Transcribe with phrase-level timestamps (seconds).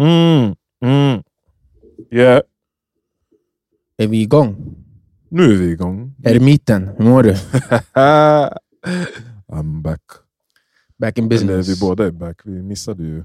[0.00, 0.54] Mm.
[0.84, 1.22] Mm.
[2.10, 2.40] Yeah.
[3.96, 4.76] Är vi igång?
[5.28, 6.14] Nu är vi igång.
[6.24, 7.32] Eremiten, hur mår du?
[9.48, 10.00] I'm back.
[10.98, 11.68] Back in Eller business?
[11.68, 12.40] vi båda är back.
[12.44, 13.24] Vi missade ju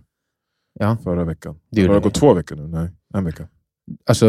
[0.80, 1.60] Ja, förra veckan.
[1.72, 2.68] det Har det gått två veckor nu?
[2.68, 3.48] Nej, en vecka.
[4.06, 4.28] Alltså,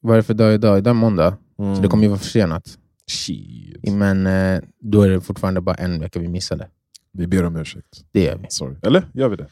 [0.00, 0.78] vad är det för dag idag?
[0.78, 1.76] Idag är måndag, Mm.
[1.76, 2.78] så det kommer ju vara försenat.
[3.06, 3.92] Shit.
[3.92, 6.68] Men eh, då är det fortfarande bara en vecka vi missade.
[7.12, 8.04] Vi ber om ursäkt.
[8.12, 8.46] Det gör vi.
[8.48, 8.76] Sorry.
[8.82, 9.46] Eller gör vi det?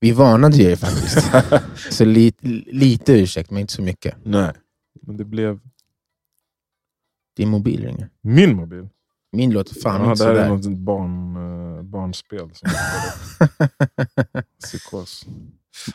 [0.00, 1.30] Vi varnade ju faktiskt.
[1.90, 2.32] så li,
[2.66, 4.14] lite ursäkt, men inte så mycket.
[4.24, 4.52] Nej.
[5.02, 5.60] Men det blev
[7.36, 8.08] Din mobil ringer.
[8.22, 8.88] min mobil.
[9.32, 10.70] Min låter fan ja, inte det här är sådär.
[10.70, 12.50] något barn, uh, barnspel.
[12.54, 12.68] Som
[14.64, 15.26] Psykos.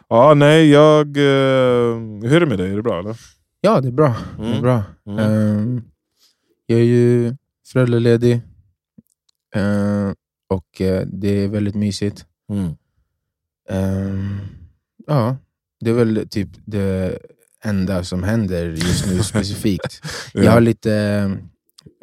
[0.07, 1.17] Ja, nej, jag...
[1.17, 2.71] eh, hur är det med dig?
[2.71, 3.17] Är det bra eller?
[3.61, 4.15] ja, det är bra.
[4.37, 4.61] Det är Mm.
[4.61, 4.83] bra.
[5.05, 5.19] Mm.
[5.19, 5.81] Ehm,
[6.65, 7.35] jag är ju
[7.67, 8.41] föräldraledig.
[9.55, 10.15] Ehm,
[10.49, 12.25] och det är väldigt mysigt.
[12.49, 12.75] Mm.
[13.69, 14.37] Ehm,
[15.07, 15.37] ja,
[15.79, 17.17] det är väl typ det
[17.63, 20.01] enda som händer just nu specifikt.
[20.33, 20.93] Jag har lite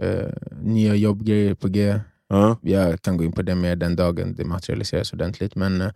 [0.03, 0.29] eh,
[0.63, 2.01] nya jobbgrejer på G.
[2.29, 2.59] Ja.
[2.63, 5.55] Jag kan gå in på det mer den dagen det materialiseras ordentligt.
[5.55, 5.91] Men, eh,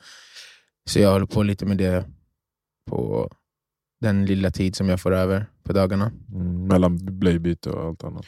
[0.88, 2.04] så jag håller på lite med det
[2.90, 3.30] på
[4.00, 6.12] den lilla tid som jag får över på dagarna.
[6.32, 8.26] Mm, mellan blöjbyte och allt annat.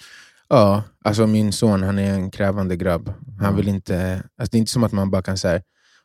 [0.49, 3.12] Ja, alltså min son han är en krävande grabb.
[3.39, 3.57] Han Mm.
[3.57, 5.62] vill inte, alltså det är inte som att man bara kan här,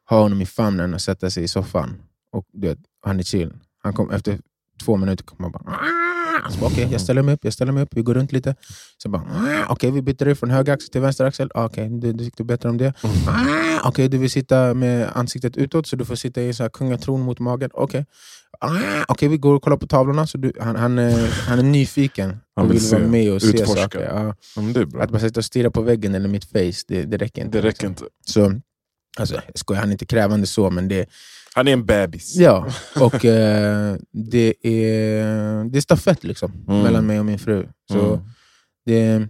[0.09, 2.01] ha honom i famnen och sätta sig i soffan.
[2.31, 3.53] Och du vet, han är chill.
[3.83, 4.39] Han kom, efter
[4.85, 5.75] två minuter kommer han bara...
[5.75, 5.89] "Ah!"
[6.61, 8.55] Okej, jag ställer mig upp, jag ställer mig upp, vi går runt lite.
[8.97, 11.51] Så bara, "Ah, okej vi byter dig från höger axel till vänster axel.
[11.53, 12.93] Ah, Okej, du, du tyckte bättre om det.
[13.83, 17.21] Okej, du vill sitta med ansiktet utåt så du får sitta i så här kungatron
[17.21, 17.69] mot magen.
[17.73, 18.05] Okej,
[19.07, 20.27] okej, vi går och kollar på tavlorna.
[20.27, 23.41] Så du, han, han, är, han är nyfiken Han vill vill se, vara med och
[23.41, 23.81] se utforska.
[23.81, 23.99] saker.
[24.01, 24.35] Ja.
[24.73, 25.01] Det.
[25.03, 27.57] Att bara sitta och stirra på väggen eller mitt face, det, det räcker inte.
[27.61, 28.03] Det räcker inte.
[28.25, 28.53] Så,
[29.19, 31.06] alltså, jag skojar, han är inte krävande så, men det,
[31.56, 32.36] Han är en bebis.
[32.36, 32.67] ja,
[33.00, 36.81] och, eh, det, är, det är stafett liksom, Mm.
[36.83, 37.67] mellan mig och min fru.
[37.91, 38.19] Så Mm.
[38.86, 39.28] det,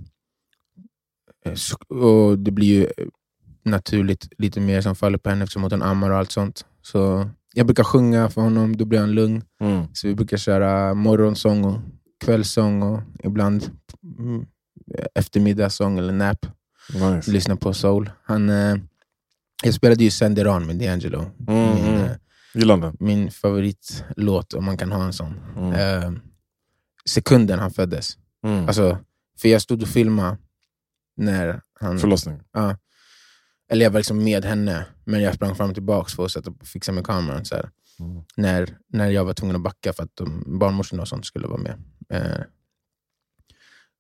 [1.90, 2.88] och det blir ju
[3.66, 6.66] naturligt lite mer som faller på henne eftersom hon ammar och allt sånt.
[6.82, 9.44] Så jag brukar sjunga för honom, då blir han lugn.
[9.62, 9.86] Mm.
[9.94, 11.80] Så vi brukar köra morgonsång och
[12.26, 13.70] kvällssång och ibland
[14.20, 14.46] mm,
[15.16, 16.46] eftermiddagssång eller nap.
[16.94, 17.32] Nice.
[17.32, 18.10] Lyssna på soul.
[18.24, 18.76] Han, eh,
[19.64, 21.32] jag spelade ju Senderan med D'Angelo.
[21.48, 22.84] Mm, Min, mm.
[22.84, 25.40] eh, min favoritlåt, om man kan ha en sån.
[25.58, 25.74] Mm.
[25.74, 26.12] Eh,
[27.06, 28.18] sekunden han föddes.
[28.44, 28.68] Mm.
[28.68, 28.98] Alltså,
[29.42, 30.38] för jag stod och filmade
[31.18, 32.00] när han...
[32.00, 32.40] Förlossning.
[32.52, 32.78] Ja.
[33.72, 36.54] Eller jag var liksom med henne, men jag sprang fram och tillbaka för att sätta,
[36.64, 37.46] fixa med kameran.
[37.46, 37.56] Så.
[37.56, 38.24] Mm.
[38.38, 41.62] När, när jag var tvungen att backa för att de, barnmorskorna och sånt skulle vara
[41.62, 41.84] med.
[42.10, 42.42] Eh,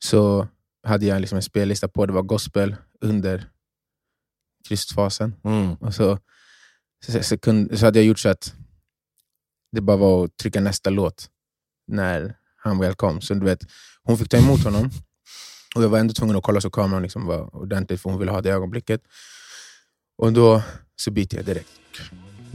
[0.03, 0.47] så
[0.83, 3.49] hade jag liksom en spellista på, det var gospel under
[4.67, 5.35] krystfasen.
[5.43, 5.73] Mm.
[5.73, 6.19] Och så,
[7.05, 8.53] så, sekund, så hade jag gjort så att
[9.71, 11.29] det bara var att trycka nästa låt
[11.87, 13.21] när han väl kom.
[13.21, 13.59] Så du vet,
[14.03, 14.89] hon fick ta emot honom
[15.75, 18.31] och jag var ändå tvungen att kolla så kameran liksom var ordentligt för hon ville
[18.31, 19.01] ha det ögonblicket.
[20.17, 20.61] Och då
[20.95, 21.69] så byter jag direkt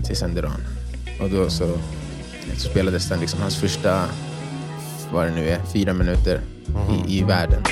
[0.06, 0.60] till Senderan.
[1.20, 1.78] Och då så,
[2.56, 4.08] så spelades den liksom hans första,
[5.12, 6.40] vad det nu är, fyra minuter
[6.90, 7.62] i, i världen.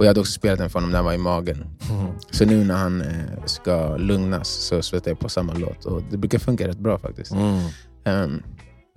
[0.00, 1.66] Och jag hade också spelat den för honom när han var i magen.
[1.90, 2.12] Mm.
[2.30, 5.84] Så nu när han eh, ska lugnas så sätter jag på samma låt.
[5.84, 7.32] Och det brukar funka rätt bra faktiskt.
[7.32, 7.60] Mm.
[8.04, 8.42] Ehm,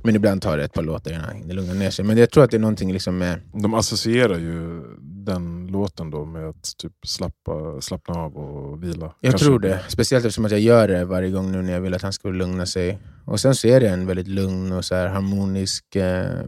[0.03, 2.05] men ibland tar det ett par låtar innan han hinner lugna ner sig.
[2.05, 3.39] Men jag tror att det är någonting liksom med...
[3.53, 9.13] De associerar ju den låten då med att typ slappa, slappna av och vila.
[9.19, 9.45] Jag Kanske.
[9.45, 9.83] tror det.
[9.87, 12.29] Speciellt eftersom att jag gör det varje gång nu när jag vill att han ska
[12.29, 12.99] lugna sig.
[13.25, 16.41] Och sen så är det en väldigt lugn och så harmonisk eh,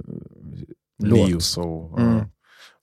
[1.03, 1.29] låt.
[1.29, 1.99] Neo soul.
[2.01, 2.19] Mm.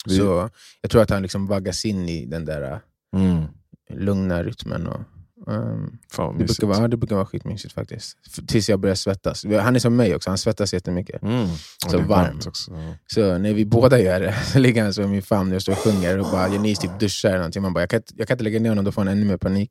[0.07, 2.81] Vi- Så jag tror att han liksom vaggas in i den där
[3.17, 3.37] Mm.
[3.91, 4.87] eh, lugna rytmen.
[4.87, 5.01] Och,
[5.53, 8.17] ehm, Fan det, brukar vara, det brukar vara skitmysigt faktiskt.
[8.27, 9.45] F- Tills jag börjar svettas.
[9.45, 11.23] Han är som mig också, han svettas jättemycket.
[11.23, 11.49] Mm.
[11.91, 12.09] Så varm.
[12.09, 12.73] varmt också.
[12.73, 12.95] Ja.
[13.07, 15.73] Så när vi båda gör det, så ligger han så i min famn jag står
[15.73, 17.62] och sjunger och bara Janice typ duschar eller någonting.
[17.62, 19.37] Man bara, jag, kan jag kan inte lägga ner honom, då får han ännu mer
[19.37, 19.71] panik.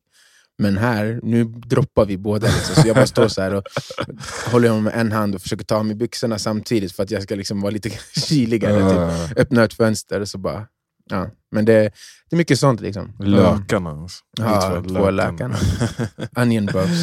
[0.61, 2.47] Men här, nu droppar vi båda.
[2.47, 2.75] Liksom.
[2.83, 3.63] Så jag bara står så här och
[4.51, 7.23] håller honom med en hand och försöker ta av mig byxorna samtidigt för att jag
[7.23, 7.89] ska liksom vara lite
[8.27, 8.89] kyligare.
[9.27, 9.37] Typ.
[9.37, 10.65] Öppna ett fönster och så bara...
[11.09, 11.29] Ja.
[11.51, 11.73] Men det,
[12.29, 12.81] det är mycket sånt.
[12.81, 13.13] liksom.
[13.19, 13.89] Lökarna.
[13.89, 14.23] Alltså.
[14.39, 15.55] Ja, för två lökarna.
[16.35, 16.99] Onion bugs.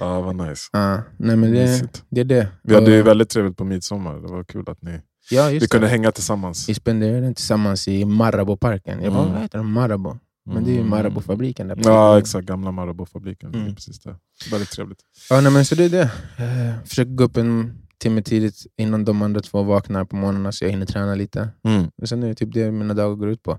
[0.00, 0.62] ja, vad nice.
[0.72, 2.48] Ja, nej, men det, det är det.
[2.62, 4.14] Vi hade ju väldigt trevligt på midsommar.
[4.14, 5.00] Det var kul att ni
[5.30, 5.90] ja, vi kunde det.
[5.90, 6.68] hänga tillsammans.
[6.68, 9.02] Vi spenderade den tillsammans i Marabou-parken.
[9.02, 9.32] Jag bara, Mm.
[9.32, 9.66] vad heter den?
[9.66, 10.18] Marabou?
[10.46, 10.90] Men det är ju Mm.
[10.90, 11.68] Marabou-fabriken.
[11.68, 12.46] där Ja, exakt.
[12.48, 13.48] Gamla Marabou-fabriken.
[13.48, 13.60] Mm.
[13.60, 14.16] ligger Precis där.
[14.50, 14.98] Väldigt trevligt.
[15.30, 16.10] Ja, nej, men så det är det.
[16.38, 20.64] Eh, försöker gå upp en timme tidigt innan de andra två vaknar på morgonen så
[20.64, 21.48] jag hinner träna lite.
[21.64, 21.90] Mm.
[22.02, 23.58] Och sen är det typ det mina dagar går ut på.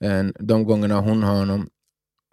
[0.00, 0.32] Mm.
[0.40, 1.68] De gångerna hon har honom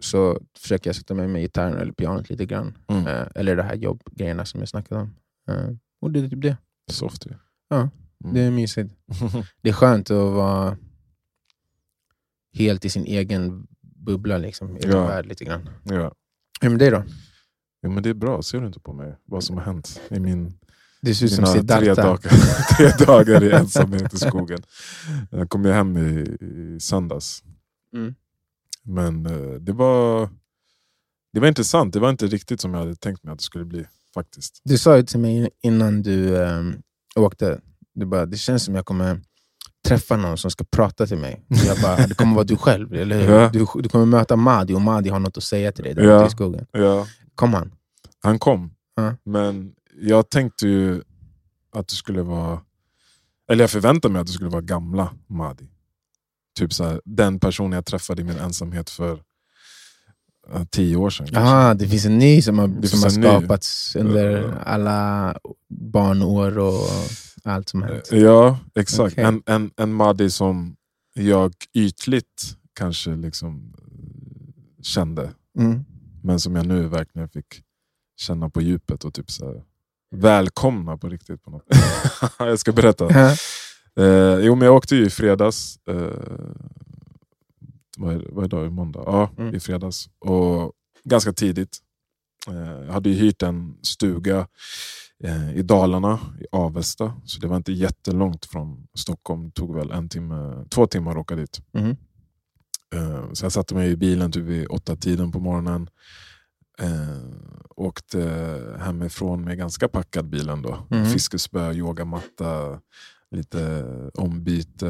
[0.02, 2.78] så försöker jag sätta mig med gitarren eller pianot lite grann.
[2.88, 3.06] Mm.
[3.06, 5.14] Eh, Eller det här jobbgrejerna som jag snackade om.
[5.48, 5.70] Eh,
[6.00, 6.56] Och det är typ det.
[6.90, 7.30] Soft ju.
[7.68, 7.88] Ja,
[8.24, 8.34] Mm.
[8.34, 8.94] Det är mysigt.
[9.62, 10.76] Det är skönt att vara
[12.54, 13.66] helt i sin egen
[14.12, 15.06] bubbla, liksom, egen Ja.
[15.06, 15.68] värld lite grann.
[15.84, 16.12] ja.
[16.60, 17.04] Hur med dig då?
[17.82, 18.42] Jo, men det är bra.
[18.42, 20.58] Ser du inte på mig vad som har hänt i min,
[21.00, 22.18] Det ser ut som mina tre dagar,
[22.76, 24.58] tre dagar i ensamhet i skogen?
[25.30, 27.42] Jag kom hem i, i söndags.
[27.94, 28.14] Mm.
[28.82, 30.28] Men eh, det var,
[31.32, 31.92] det var intressant.
[31.92, 33.84] Det var inte riktigt som jag hade tänkt mig att det skulle bli.
[34.14, 34.60] faktiskt.
[34.64, 36.82] Du sa ju till mig innan du um,
[37.16, 37.60] åkte,
[37.94, 39.20] du bara, det känns som jag kommer
[39.88, 41.44] träffa någon som ska prata till mig.
[41.66, 43.34] Jag bara, det kommer vara du själv, eller hur?
[43.34, 43.48] Ja.
[43.52, 46.18] Du, du kommer möta Madi och Madi har något att säga till dig där Ja.
[46.20, 46.66] ute i skogen.
[46.72, 47.72] Ja, Kom han?
[48.22, 48.70] han kom.
[48.96, 49.14] Ja.
[49.24, 51.02] Men jag tänkte ju
[51.72, 52.60] att det skulle vara...
[53.50, 55.68] Eller jag förväntade mig att det skulle vara gamla Madi.
[56.58, 59.22] Typ så här, den personen jag träffade i min ensamhet för
[60.70, 61.26] tio år sedan.
[61.26, 61.42] kanske.
[61.42, 63.22] Aha, det finns en ny som har, Det som har en ny.
[63.26, 65.34] skapats under alla
[65.92, 66.88] barnår och
[67.48, 68.08] allt som hänt.
[68.12, 69.12] Ja, exakt.
[69.12, 69.24] Okej.
[69.24, 70.76] En, en, en Madi som
[71.14, 75.30] jag ytligt kanske liksom eh, kände.
[75.58, 75.84] Mm.
[76.22, 77.62] Men som jag nu verkligen fick
[78.16, 79.62] känna på djupet och typ så här,
[80.10, 81.42] välkomna på riktigt.
[81.42, 81.66] på något.
[82.38, 83.08] Jag ska berätta.
[83.96, 85.78] Eh, jo, men jag åkte ju i fredags.
[85.88, 85.94] Eh,
[87.98, 88.72] vad, är, vad är dag?
[88.72, 89.02] Måndag?
[89.06, 89.54] Ja, Mm.
[89.54, 90.08] i fredags.
[90.18, 90.72] Och
[91.04, 91.78] ganska tidigt.
[92.48, 94.46] Eh, jag hade ju hyrt en stuga eh,
[95.54, 97.12] i Dalarna, i Avesta.
[97.24, 99.44] Så det var inte jättelångt från Stockholm.
[99.44, 101.60] Det tog väl en timme, två timmar att åka dit.
[102.94, 105.88] Eh, Så jag satte mig i bilen typ vid åtta tiden på morgonen.
[106.80, 107.18] Eh,
[107.76, 108.20] åkte
[108.80, 110.86] hemifrån med ganska packad bil ändå.
[110.90, 111.04] Mhm.
[111.06, 112.80] Fiskespö, yogamatta,
[113.30, 113.84] lite
[114.14, 114.86] ombyte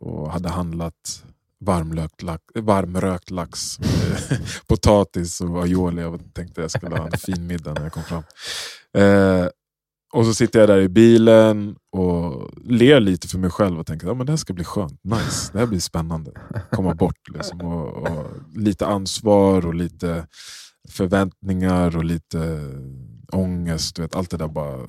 [0.00, 1.24] och hade handlat
[1.60, 6.02] varmlökt lax, varmrökt lax, eh, potatis och aioli.
[6.02, 8.22] Jag tänkte jag skulle ha en fin middag när jag kom fram.
[8.96, 9.46] Eh,
[10.14, 14.10] och så sitter jag där i bilen och ler lite för mig själv och tänker
[14.10, 16.32] att ja, det här ska bli skönt, nice, det här blir spännande.
[16.70, 18.26] Komma bort liksom, och, och
[18.56, 20.26] lite ansvar och lite
[20.88, 22.60] förväntningar och lite
[23.32, 23.96] ångest.
[23.96, 24.86] Du vet, allt det där bara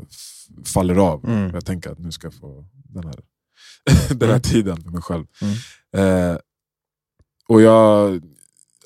[0.66, 1.26] faller av.
[1.26, 1.52] Mm.
[1.54, 3.16] Jag tänker att nu ska jag få den här,
[4.10, 4.42] den här Mm.
[4.42, 5.26] tiden för mig själv.
[5.42, 6.32] Mm.
[6.32, 6.38] Eh,
[7.48, 8.22] och jag,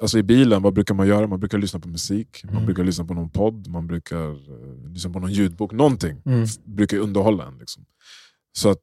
[0.01, 1.27] alltså I bilen, vad brukar man göra?
[1.27, 2.65] Man brukar lyssna på musik, man Mm.
[2.65, 5.71] brukar lyssna på någon podd, man brukar eh, lyssna på någon ljudbok.
[5.71, 6.45] Någonting Mm.
[6.65, 7.57] brukar underhålla en.
[7.57, 7.85] Liksom.
[8.57, 8.81] Så att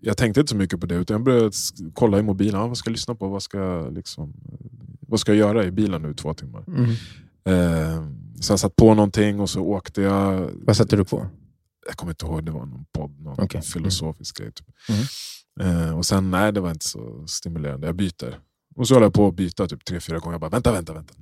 [0.00, 1.50] jag tänkte inte så mycket på det, utan jag började
[1.94, 2.60] kolla i mobilen.
[2.60, 3.28] Ah, vad ska jag lyssna på?
[3.28, 4.32] Vad ska, jag liksom,
[5.00, 6.64] vad ska jag göra i bilen nu två timmar?
[6.68, 6.90] Mm.
[7.44, 8.06] Eh,
[8.40, 10.50] så jag satt på någonting och så åkte jag.
[10.66, 11.26] Vad satte du på?
[11.86, 13.62] Jag kommer inte ihåg, det var någon podd, någon Okej.
[13.62, 14.52] filosofisk grej.
[14.52, 14.66] Typ.
[15.60, 15.82] Mm.
[15.88, 18.38] Eh, och sen, nej det var inte så stimulerande, jag byter.
[18.76, 20.34] Och så håller jag på att byta typ tre, fyra gånger.
[20.34, 21.14] Jag bara, vänta, vänta, vänta.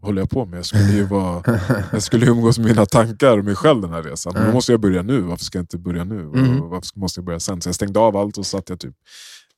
[0.00, 0.58] Vad håller jag på med?
[0.58, 1.42] Jag skulle ju, vara,
[1.92, 4.32] jag skulle umgås med mina tankar och mig själv den här resan.
[4.32, 4.54] Men då Mm.
[4.54, 6.20] måste jag börja nu, varför ska jag inte börja nu?
[6.20, 6.62] Mm.
[6.62, 7.60] Och varför måste jag börja sen?
[7.62, 8.94] Så jag stängde av allt och satt jag typ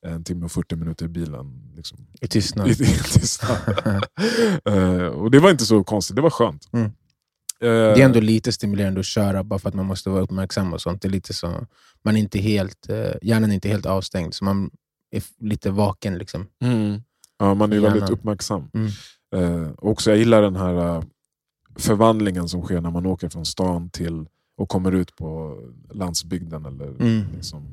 [0.07, 1.73] en timme och 40 minuter i bilen.
[1.75, 2.67] Liksom, I tystnad.
[2.67, 3.57] i, i tystnad.
[4.65, 6.69] Eh, och det var inte så konstigt, det var skönt.
[6.73, 6.85] Mm.
[6.85, 6.91] Eh,
[7.61, 10.81] Det är ändå lite stimulerande att köra bara för att man måste vara uppmärksam och
[10.81, 11.01] sånt.
[11.01, 11.67] Det är lite så,
[12.03, 14.69] man är inte helt, eh, hjärnan är inte helt avstängd, så man
[15.11, 16.17] är lite vaken.
[16.17, 16.47] Liksom.
[16.63, 17.01] Mm.
[17.41, 17.91] Ja, man är Hjärnan.
[17.93, 18.69] väldigt uppmärksam.
[18.73, 18.91] Mm.
[19.35, 21.03] Eh, också jag gillar den här eh,
[21.77, 24.25] förvandlingen som sker när man åker från stan till
[24.57, 25.57] och kommer ut på
[25.91, 26.65] landsbygden.
[26.65, 27.21] Eller Mm.
[27.35, 27.63] liksom,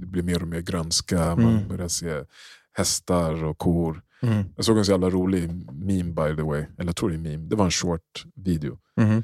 [0.00, 1.68] det blir mer och mer grönska, man Mm.
[1.68, 2.24] börjar se
[2.72, 4.02] hästar och kor.
[4.22, 4.44] Mm.
[4.56, 7.18] Jag såg en så jävla rolig meme by the way, eller jag tror det är
[7.18, 8.78] meme, det var en short video.
[8.96, 9.22] Mhm.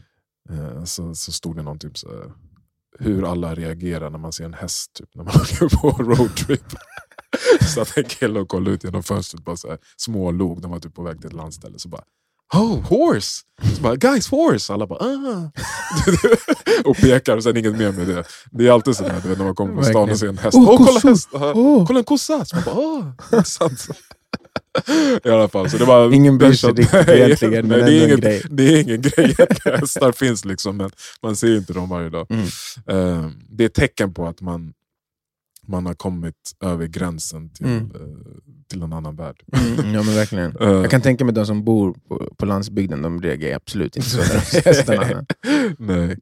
[0.50, 2.32] Eh, så, så stod det någon typ så här,
[2.99, 6.75] hur alla reagerar när man ser en häst typ, när man åker på roadtrip.
[7.75, 10.78] så att en kille och kollade ut genom fönstret bara så här, smålog, de var
[10.78, 11.78] typ på väg till ett landställe.
[11.78, 12.02] Så bara
[12.54, 13.42] Oh, horse!
[13.76, 14.72] Så bara, guys, horse!
[14.72, 15.50] Alla bara ah.
[16.84, 18.25] och pekar och sen inget mer med det.
[18.50, 20.56] Det är alltid sådär när man kommer på stan och ser en häst.
[20.56, 21.08] Åh, Åh, kolla kossor!
[21.08, 21.28] häst!
[21.32, 21.87] Åh.
[21.87, 22.44] Kolla en kossa!
[22.44, 23.88] Så man bara, intressant.
[25.25, 28.06] I alla fall, så det var Ingen bryr sig riktigt egentligen, men nej, det, är
[28.06, 28.42] ingen, grej.
[28.50, 29.37] det är ingen grej.
[29.64, 30.90] Hästar finns liksom, men
[31.22, 32.26] man ser inte dem varje dag.
[32.30, 32.44] Mm.
[32.87, 34.72] Eh, det är ett tecken på att man,
[35.68, 36.34] man har kommit
[36.64, 37.90] över gränsen till, Mm.
[37.94, 38.00] eh,
[38.70, 39.42] till en annan värld.
[39.52, 40.56] Mm, ja, men verkligen.
[40.60, 44.08] Eh, Jag kan tänka mig de som bor på, på landsbygden, de reagerar absolut inte
[44.10, 44.18] så.
[44.18, 45.26] när de.
[45.78, 46.16] Nej.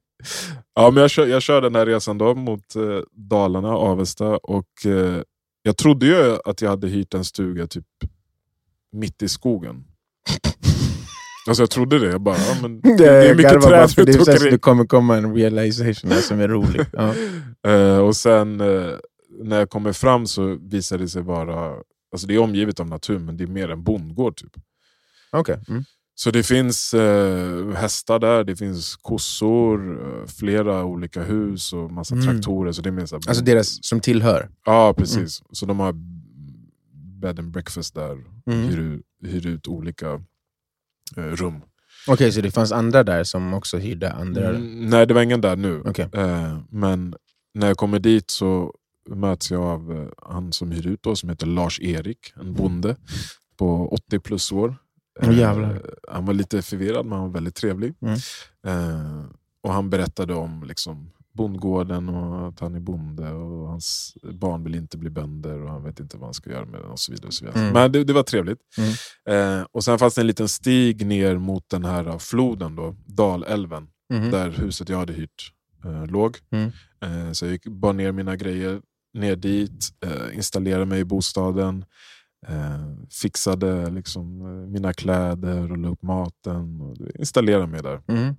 [0.75, 4.37] Ja, men jag, kör, jag kör den här resan då mot eh, Dalarna, Avesta.
[4.37, 5.23] Och, eh,
[5.63, 7.85] jag trodde ju att jag hade hyrt en stuga typ
[8.93, 9.85] mitt i skogen.
[11.49, 12.07] Alltså jag trodde det.
[12.07, 14.51] Jag bara, ja, men, Det, det är mycket bara träd för det som omkring.
[14.51, 16.87] det kommer komma en realization här som är rolig.
[16.93, 17.15] Ja.
[17.71, 18.61] Eh, och sen
[19.45, 21.75] när jag kommer fram så visar det sig vara,
[22.13, 24.37] alltså det är omgivet av natur men det är mer en bondgård.
[24.37, 24.53] Typ.
[25.33, 25.59] Okej.
[25.69, 25.85] Mm.
[26.15, 32.15] Så det finns eh, hästar där, det finns kossor, eh, flera olika hus och massa
[32.15, 32.27] Mm.
[32.27, 32.73] traktorer.
[32.73, 34.49] Så det är mer så här, Alltså deras som tillhör.
[34.65, 35.43] Ja, precis.
[35.53, 35.95] Så de har
[37.21, 38.13] bed and breakfast där.
[38.47, 38.69] Mm.
[38.69, 40.13] Hyr, ut- hyr ut olika
[41.17, 41.61] eh, rum.
[42.09, 44.49] Okej, så det fanns andra där som också hyrde andra?
[44.49, 45.83] Mm, nej, det var ingen där nu.
[45.87, 46.09] Okej.
[46.13, 47.15] Eh, men
[47.55, 48.75] när jag kommer dit så
[49.09, 52.97] möts jag av eh, han som hyr ut då, som heter Lars-Erik, en bonde
[53.57, 54.77] på 80 plus år.
[55.33, 55.83] Jävlar.
[56.09, 57.95] han var lite förvirrad men han var väldigt trevlig.
[58.01, 58.15] Mm.
[58.67, 59.25] Eh,
[59.63, 64.75] och Han berättade om liksom, bondgården och att han är bonde och hans barn vill
[64.75, 67.13] inte bli bönder och han vet inte vad han ska göra med det och så
[67.13, 67.27] vidare.
[67.27, 67.61] Och så vidare.
[67.61, 67.73] Mm.
[67.73, 68.59] Men det, det var trevligt.
[68.79, 69.61] Mm.
[69.61, 73.89] Eh, och Sen fanns det en liten stig ner mot den här floden, då, Dalälven
[74.13, 74.31] Mhm.
[74.31, 75.53] där huset jag hade hyrt
[75.85, 76.37] eh, låg.
[76.51, 76.71] Mm.
[77.01, 78.81] Eh, så jag gick bara ner mina grejer,
[79.17, 81.85] ner dit, eh, installerade mig i bostaden,
[82.49, 86.81] eh, fixade liksom, eh, mina kläder och la upp maten.
[86.81, 88.03] Och installerade mig där.
[88.09, 88.37] Mhm.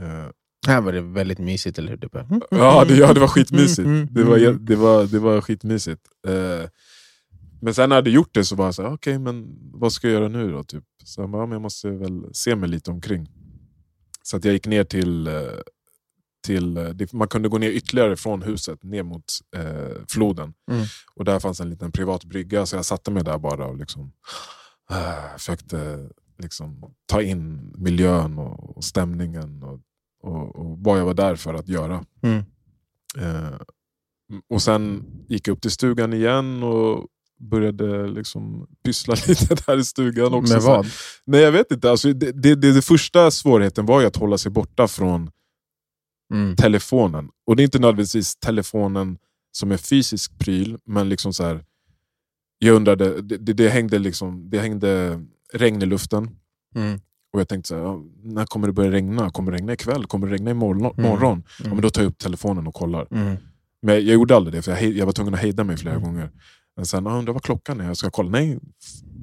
[0.00, 0.30] Eh,
[0.66, 2.08] Här var det väldigt mysigt, eller hur?
[2.12, 3.78] Bara, mm, ja, det, ja, det var skitmysigt.
[3.86, 4.64] Mm, mm, Det var, mm.
[4.64, 6.02] det var, det var skitmysigt.
[6.26, 6.68] Eh,
[7.60, 9.92] men sen när jag hade gjort det så var jag så här, okej, men vad
[9.92, 10.64] ska jag göra nu då?
[10.64, 10.84] Typ.
[11.04, 13.28] Så jag, bara, ja, men jag måste väl se mig lite omkring.
[14.22, 15.28] Så att jag gick ner till,
[16.46, 19.24] till eh, man kunde gå ner ytterligare från huset ner mot
[19.56, 20.54] eh, floden.
[20.70, 20.84] Mm.
[21.14, 24.12] Och där fanns en liten privat brygga så jag satte mig där bara och liksom,
[24.90, 29.80] äh, försökte liksom, ta in miljön och, och stämningen och,
[30.22, 32.04] och, och vad jag var där för att göra.
[32.22, 32.44] Mm.
[33.18, 33.58] Eh,
[34.50, 37.06] och sen gick jag upp till stugan igen och
[37.40, 40.54] började liksom pyssla lite där i stugan också.
[40.54, 40.86] Med vad?
[41.24, 44.38] Nej jag vet inte, alltså, det, det, det, det första svårigheten var ju att hålla
[44.38, 45.30] sig borta från
[46.34, 46.56] Mm.
[46.56, 47.28] telefonen.
[47.46, 49.18] Och det är inte nödvändigtvis telefonen
[49.52, 51.64] som är fysisk pryl, men liksom så här,
[52.58, 55.20] jag undrade, det, det, det, hängde liksom, det hängde
[55.52, 56.30] regn i luften.
[56.74, 57.00] Mm.
[57.32, 59.30] Och jag tänkte så här, när kommer det börja regna?
[59.30, 60.06] Kommer det regna ikväll?
[60.06, 60.94] Kommer det regna imorgon?
[60.98, 61.10] Mm.
[61.10, 61.42] morgon?
[61.58, 61.76] Ja, Mm.
[61.76, 63.06] men då tar jag upp telefonen och kollar.
[63.10, 63.36] Mm.
[63.82, 65.76] Men jag, jag gjorde aldrig det, för jag, hej- jag var tvungen att hejda mig
[65.76, 66.06] flera Mm.
[66.06, 66.30] gånger.
[66.76, 68.30] Men sen, ah, undrar vad klockan är, jag ska kolla.
[68.30, 68.58] Nej,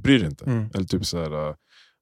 [0.03, 0.45] bry dig inte.
[0.45, 0.69] Mm.
[0.73, 1.55] Eller typ så här, äh,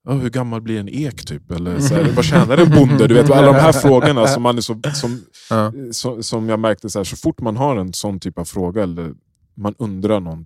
[0.03, 1.25] ja, hur gammal blir en ek?
[1.25, 1.51] Typ?
[1.51, 3.07] Eller så här, vad tjänar en bonde?
[3.07, 5.73] Du vet, alla de här frågorna som, man är så, som, Ja.
[5.91, 8.83] så, som jag märkte, så, här, så fort man har en sån typ av fråga,
[8.83, 9.13] eller
[9.55, 10.45] man undrar någon,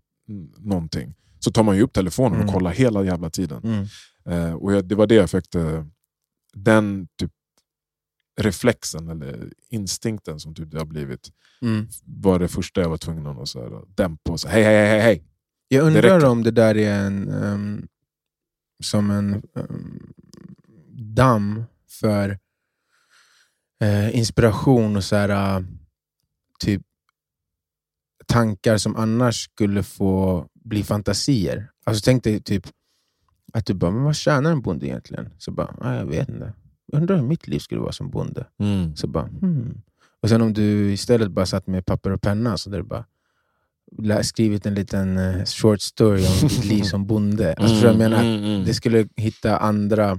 [0.57, 2.47] någonting, så tar man ju upp telefonen Mm.
[2.47, 3.61] och kollar hela jävla tiden.
[3.63, 3.85] Mm.
[4.29, 5.85] Eh, och jag, det var det jag försökte,
[6.53, 7.31] den typ
[8.41, 11.29] reflexen eller instinkten som typ det har blivit,
[11.61, 11.87] Mm.
[12.05, 14.99] var det första jag var tvungen att så här, dämpa och säga hej, hej, hej,
[15.01, 15.23] hej.
[15.67, 17.87] Jag undrar om det där är en, ehm,
[18.83, 20.13] som en ehm,
[21.15, 22.39] damm för
[23.81, 25.65] eh, inspiration och så här, eh,
[26.59, 26.81] typ
[28.25, 31.71] tankar som annars skulle få bli fantasier.
[31.83, 32.67] Alltså tänk dig typ
[33.53, 35.29] att du bara, men vad tjänar en bonde egentligen?
[35.37, 36.53] Så bara, ah, jag vet inte.
[36.93, 38.47] Undrar hur mitt liv skulle vara som bonde.
[38.95, 39.81] Så bara, hmm.
[40.21, 43.05] Och sen om du istället bara satt med papper och penna så där bara
[44.23, 47.53] skrivit en liten eh, short story om ditt liv som bonde.
[47.53, 48.19] Alltså, vad jag menar?
[48.23, 48.65] Mm, mm, mm.
[48.65, 50.11] Det skulle hitta andra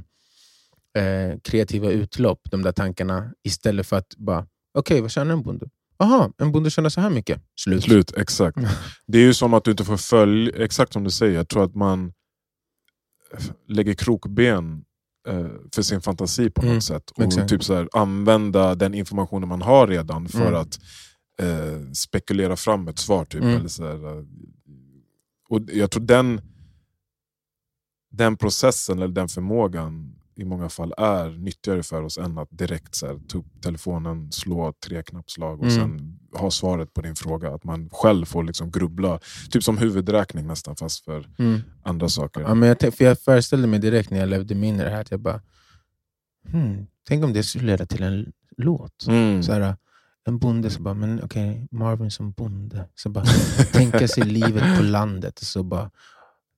[0.99, 4.46] eh, kreativa utlopp, de där tankarna, istället för att bara,
[4.78, 5.66] okej vad tjänar en bonde?
[5.99, 7.42] Aha, en bonde tjänar så här mycket.
[7.61, 7.85] Slut.
[7.85, 8.56] Slut, exakt.
[8.58, 8.70] Mm.
[9.06, 11.64] Det är ju som att du inte får följa, exakt som du säger, jag tror
[11.64, 12.12] att man
[13.68, 14.85] lägger krokben
[15.28, 17.11] eh, för sin fantasi på något Mm, sätt.
[17.11, 17.49] Och exakt.
[17.49, 20.54] typ så här, använda den informationen man har redan för Mm.
[20.61, 20.78] att
[21.42, 23.24] eh, spekulera fram ett svar.
[23.24, 23.56] Typ, Mm.
[23.56, 24.24] eller så här, eh,
[25.48, 26.40] och Jag tror den,
[28.10, 32.94] den processen, eller den förmågan, i många fall är nyttigare för oss än att direkt
[32.94, 35.76] så här, ta upp telefonen, slå tre knappslag och Mm.
[35.98, 37.54] sen ha svaret på din fråga.
[37.54, 41.60] Att man själv får liksom grubbla, typ som huvudräkning nästan, fast för Mm.
[41.82, 42.40] andra saker.
[42.40, 45.20] Ja, men jag, för jag föreställde mig direkt när jag levde det här att jag
[45.20, 45.40] bara,
[46.50, 49.06] hmm, tänk om det skulle leda till en låt.
[49.06, 49.42] Mm.
[49.42, 49.76] Så här,
[50.26, 52.88] en bonde så bara, men okej, Marvin som bonde.
[52.95, 53.25] Så bara,
[53.73, 55.38] tänka sig livet på landet.
[55.38, 55.90] Så bara,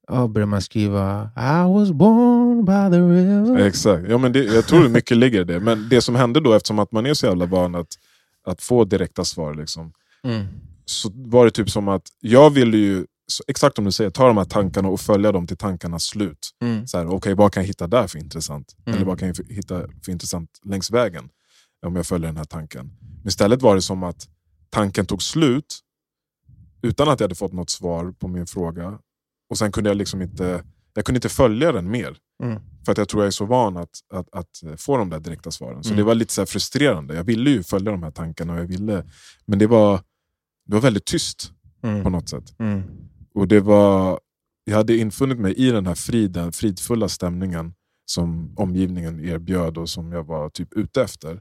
[0.09, 3.59] ja, börjar man skriva I was born by the river.
[3.67, 5.61] Exakt, ja, men det, jag tror mycket ligger i det.
[5.61, 7.89] Men det som hände då, eftersom att man är så jävla van att,
[8.47, 9.93] att få direkta svar, liksom,
[10.25, 10.47] Mm.
[10.85, 14.27] så var det typ som att jag ville ju, så exakt som du säger, ta
[14.27, 16.51] de här tankarna och följa dem till tankarnas slut.
[16.63, 16.87] Mm.
[16.87, 18.77] Så här, Okej, vad kan jag hitta där för intressant?
[18.87, 18.97] Mm.
[18.97, 21.29] Eller vad kan jag hitta för intressant längs vägen?
[21.87, 22.91] Om jag följer den här tanken.
[23.23, 24.29] Men istället var det som att
[24.71, 25.79] tanken tog slut
[26.83, 28.99] utan att jag hade fått något svar på min fråga.
[29.51, 32.17] Och sen kunde jag liksom inte, jag kunde inte följa den mer.
[32.43, 32.61] Mm.
[32.85, 35.51] För att jag tror jag är så van att, att, att få de där direkta
[35.51, 35.85] svaren.
[35.85, 35.97] Så Mm.
[35.97, 37.15] det var lite så frustrerande.
[37.15, 39.05] Jag ville ju följa de här tankarna, och jag ville,
[39.47, 40.01] men det var,
[40.67, 42.13] det var väldigt tyst på Mm.
[42.13, 42.55] något sätt.
[42.59, 42.83] Mm.
[43.35, 44.21] Och det var,
[44.65, 50.13] jag hade infunnit mig i den här friden, fridfulla stämningen som omgivningen erbjöd och som
[50.13, 51.41] jag var typ ute efter.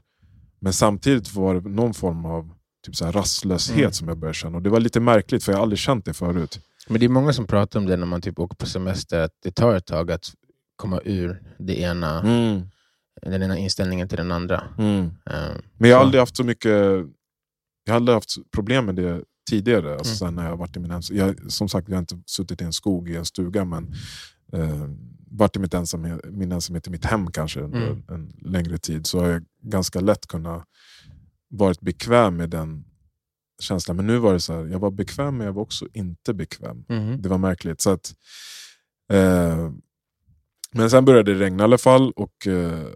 [0.60, 2.50] Men samtidigt var det någon form av
[2.86, 3.92] typ så här rastlöshet Mm.
[3.92, 4.56] som jag började känna.
[4.56, 6.60] Och det var lite märkligt för jag har aldrig känt det förut.
[6.88, 9.32] Men det är många som pratar om det när man typ åker på semester, att
[9.42, 10.32] det tar ett tag att
[10.76, 12.22] komma ur det ena,
[13.22, 14.64] den ena inställningen till den andra.
[14.78, 15.00] Mm.
[15.04, 15.10] Eh,
[15.78, 16.06] Men jag har Så.
[16.06, 16.72] aldrig haft så mycket
[17.84, 19.94] Jag har aldrig haft problem med det tidigare.
[19.98, 20.34] Alltså Mm.
[20.34, 23.10] när jag varit i min jag, Som sagt, jag har inte suttit i en skog
[23.10, 23.94] i en stuga, men
[24.52, 24.88] eh,
[25.30, 28.02] varit i mitt ensamhet, min ensamhet i mitt hem kanske under Mm.
[28.08, 29.06] en längre tid.
[29.06, 30.64] Så har jag ganska lätt kunnat
[31.50, 32.84] varit bekväm med den
[33.62, 33.96] känslan.
[33.96, 36.84] Men nu var det så här, jag var bekväm men jag var också inte bekväm.
[36.88, 37.22] mhm.
[37.22, 37.80] Det var märkligt.
[37.80, 38.14] Så att,
[39.12, 39.70] eh,
[40.72, 42.86] men sen började det regna i alla fall och eh,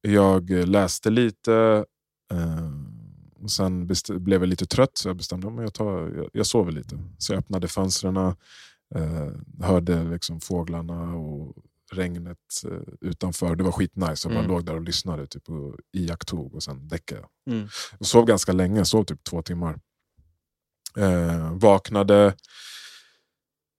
[0.00, 1.84] jag läste lite.
[2.32, 2.70] Eh,
[3.42, 6.72] och sen blev jag lite trött så jag bestämde mig jag, tar, jag, jag sover
[6.72, 6.98] lite.
[7.18, 9.28] Så jag öppnade fönstren, eh,
[9.60, 11.56] hörde liksom fåglarna och
[11.92, 13.56] regnet eh, utanför.
[13.56, 14.28] Det var skitnice.
[14.28, 14.50] Jag bara Mm.
[14.50, 17.54] låg där och lyssnade typ, och iakttog och sen däckade jag.
[17.54, 17.68] Mm.
[17.98, 19.78] Jag sov ganska länge, sov typ två timmar.
[20.96, 22.34] Eh, vaknade.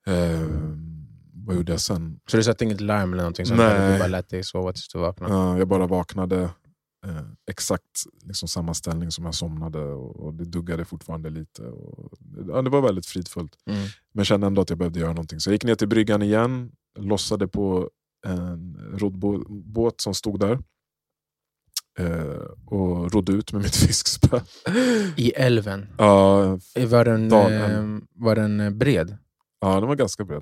[0.08, 0.48] Eh,
[1.34, 2.20] vad gjorde jag sen?
[2.28, 3.58] Så du satte inget larm eller någonting sånt?
[3.60, 3.94] Nej.
[3.94, 5.34] Du bara lät dig sova tills du vaknade?
[5.34, 6.50] Eh, jag bara vaknade.
[7.08, 7.84] Eh, exakt
[8.24, 11.62] liksom samma ställning som jag somnade och, och det duggade fortfarande lite.
[11.64, 12.14] Och,
[12.48, 13.56] ja, det var väldigt fridfullt.
[13.66, 13.88] Mm.
[14.14, 15.40] Men kände ändå att jag behövde göra någonting.
[15.40, 17.90] Så jag gick ner till bryggan igen, lossade på
[18.26, 20.60] en roddbåt som stod där.
[22.00, 24.40] Eh, och rodde ut med mitt fiskspö.
[25.16, 25.88] I älven?
[25.98, 29.18] Ja, Eh, Var den, eh, var den bred?
[29.62, 30.42] ja, den var ganska bred.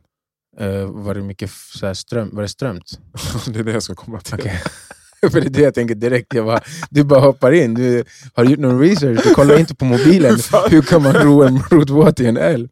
[0.90, 3.00] Var det mycket så här ström, var det strömt?
[3.48, 4.34] det är det jag ska komma till.
[4.34, 4.62] Okej.
[5.32, 6.34] För det är det jag tänker direkt.
[6.34, 7.74] Jag bara, du bara hoppar in.
[7.74, 9.20] Du har du gjort någon research?
[9.24, 10.38] Du kollar inte på mobilen.
[10.70, 12.68] Hur kan man ro en roddbåt i en älv?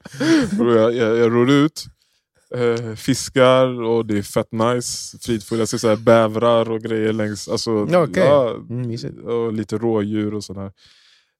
[0.59, 1.85] Jag, jag, jag ror ut,
[2.56, 5.18] eh, fiskar och det är fett nice.
[5.22, 5.60] Fridfull.
[5.60, 7.48] Jag ser så här bävrar och grejer längs...
[7.48, 8.24] Alltså, okej.
[8.24, 10.72] ja, Mm, och lite rådjur och sådär.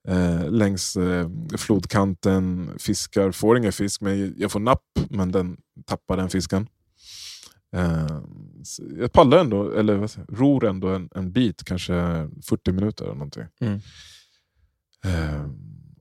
[0.08, 3.32] Eh, längs eh, flodkanten, fiskar.
[3.32, 6.68] Får ingen fisk, men jag får napp, men den tappar den fisken.
[7.76, 8.22] Eh,
[8.98, 11.94] jag pallar ändå, eller vad säger, ror ändå en, en bit, kanske
[12.44, 13.46] 40 minuter eller någonting.
[13.62, 13.80] Mm.
[15.06, 15.50] Eh,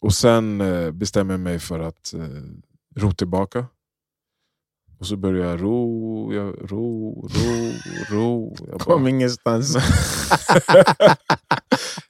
[0.00, 2.14] och sen eh, bestämmer jag mig för att
[2.96, 3.66] ro tillbaka.
[4.98, 7.72] Och så börjar jag ro, jag, ro, ro,
[8.10, 8.56] ro.
[8.58, 9.76] Jag bara, Kom ingenstans.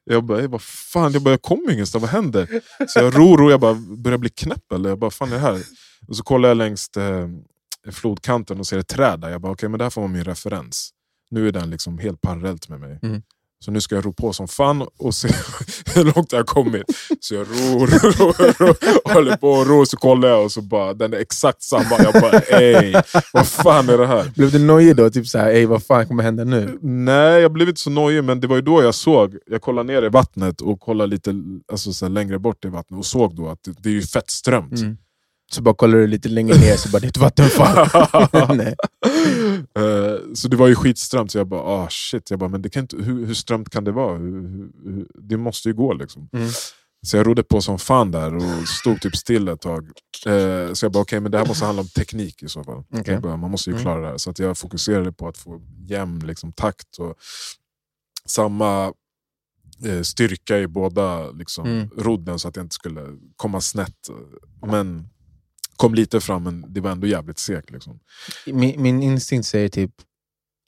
[0.05, 2.49] jag bara, jag bara, fan, jag, bara, jag kommer ingenstans, vad händer?
[2.89, 4.73] Så jag ror och jag bara börjar bli knäpp.
[4.73, 4.89] Eller?
[4.89, 5.61] Jag bara, fan är det här?
[6.09, 7.29] Och så kollar jag längs eh,
[7.93, 9.31] flodkanten och ser ett träd där.
[9.31, 10.91] Jag bara, okej, men det här får vara min referens.
[11.31, 12.99] Nu är den liksom helt parallellt med mig.
[13.03, 13.23] Mm.
[13.65, 15.29] Så nu ska jag ro på som fan och se
[15.95, 16.83] hur långt jag har kommit.
[17.21, 20.63] Så jag ror, ror, ror, och håller på och ror, så kollar jag och så
[20.63, 21.99] bara, den är exakt samma.
[21.99, 22.95] Jag bara, ey,
[23.33, 24.33] vad fan är det här?
[24.35, 25.11] Blev du nojig då?
[25.11, 26.79] Typ såhär, ey vad fan kommer hända nu?
[26.83, 29.37] Nej, jag blev inte så nojig, men det var ju då jag såg.
[29.47, 31.35] Jag kollade ner i vattnet och kollade lite
[31.73, 34.31] alltså, så längre bort i vattnet och såg då att det, det är ju fett
[34.31, 34.81] strömt.
[34.81, 34.97] Mm.
[35.53, 37.89] Så bara kollar du lite längre ner, så bara det är ett vattenfall.
[38.57, 38.75] Nej.
[39.79, 42.69] Eh, så det var ju skitströmt, så jag bara ah shit, jag bara, men det
[42.71, 44.19] kan inte, hur, hur strömt kan det vara?
[44.19, 44.43] Hur,
[44.85, 46.29] hur, det måste ju gå liksom.
[46.33, 46.49] Mm.
[47.07, 49.89] Så jag rodde på som fan där och stod typ still ett tag.
[50.27, 52.85] Eh, så jag bara, okej men det här måste handla om teknik i så fall.
[53.05, 53.85] Jag bara, man måste ju Mm.
[53.85, 54.19] klara det här.
[54.19, 57.15] Så att jag fokuserade på att få jämn liksom, takt och
[58.29, 58.93] samma
[59.85, 61.89] eh, styrka i båda liksom, Mm.
[61.97, 63.03] rodden så att jag inte skulle
[63.37, 64.09] komma snett.
[64.67, 65.09] Men
[65.77, 67.71] kom lite fram, men det var ändå jävligt segt.
[67.71, 67.99] Liksom.
[68.47, 69.91] Min, min instinkt säger typ,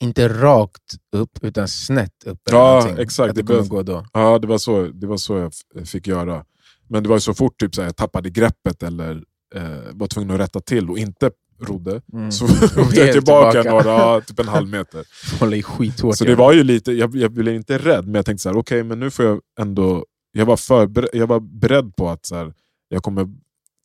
[0.03, 2.41] inte rakt upp, utan snett upp.
[2.51, 3.29] Ja, exakt.
[3.31, 4.07] Att det Det kommer gå då.
[4.13, 6.45] Ja, det var så, det var så jag fick göra.
[6.89, 9.23] Men det var ju så fort typ, så här, jag tappade greppet eller
[9.55, 12.33] eh, var tvungen att rätta till och inte rodde, Mm.
[12.33, 12.45] så
[12.81, 13.85] åkte jag tillbaka, tillbaka.
[13.89, 15.05] några, typ en halv meter.
[15.41, 16.17] Hålla i skithårt.
[16.17, 18.57] Så det var ju lite, jag, jag blev inte rädd, men jag tänkte så här,
[18.57, 20.05] okej, men nu får jag ändå...
[20.33, 22.55] Jag var, förber, jag var beredd på att så här,
[22.89, 23.29] jag kommer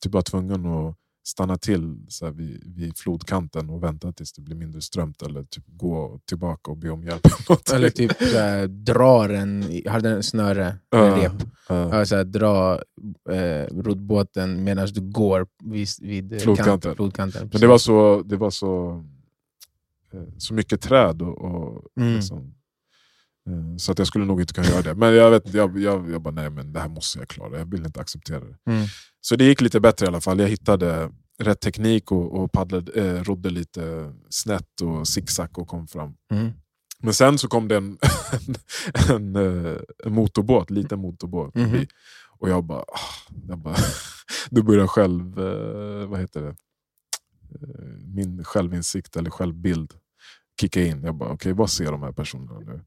[0.02, 4.42] typ vara tvungen att stanna till så här, vid, vid flodkanten och vänta tills det
[4.42, 7.26] blir mindre strömt eller typ gå tillbaka och be om hjälp.
[7.74, 11.32] eller typ såhär, drar en, i- hade en snöre, en rep.
[11.68, 12.82] Ja, såhär, dra
[13.30, 16.80] eh, roddbåten medan du går vid, vid eh, Flodkanten.
[16.80, 17.48] Kant, flodkanten.
[17.52, 19.04] Men det var så, det var så,
[20.12, 22.14] eh, så mycket träd och, och Mm.
[22.14, 22.54] liksom,
[23.50, 24.94] eh, så att jag skulle nog inte kunna göra det.
[24.94, 27.70] Men jag vet jag, jag, jag bara nej men det här måste jag klara, jag
[27.70, 28.70] vill inte acceptera det.
[28.70, 28.86] Mm.
[29.20, 30.38] Så det gick lite bättre i alla fall.
[30.40, 35.86] Jag hittade rätt teknik och, och paddlade, eh, rodde lite snett och zigzag och kom
[35.86, 36.14] fram.
[36.32, 36.52] Mm.
[36.98, 37.98] Men sen så kom det en,
[38.32, 38.54] en,
[39.14, 41.52] en, eh, en motorbåt, liten motorbåt.
[41.52, 41.88] Förbi.
[42.38, 43.76] Och jag bara, ah, jag bara
[44.50, 46.48] då började själv, eh, vad heter det?
[46.48, 49.94] Eh, Min självinsikt eller självbild
[50.60, 51.02] kicka in.
[51.04, 52.80] Jag bara, okej vad ser de här personerna nu?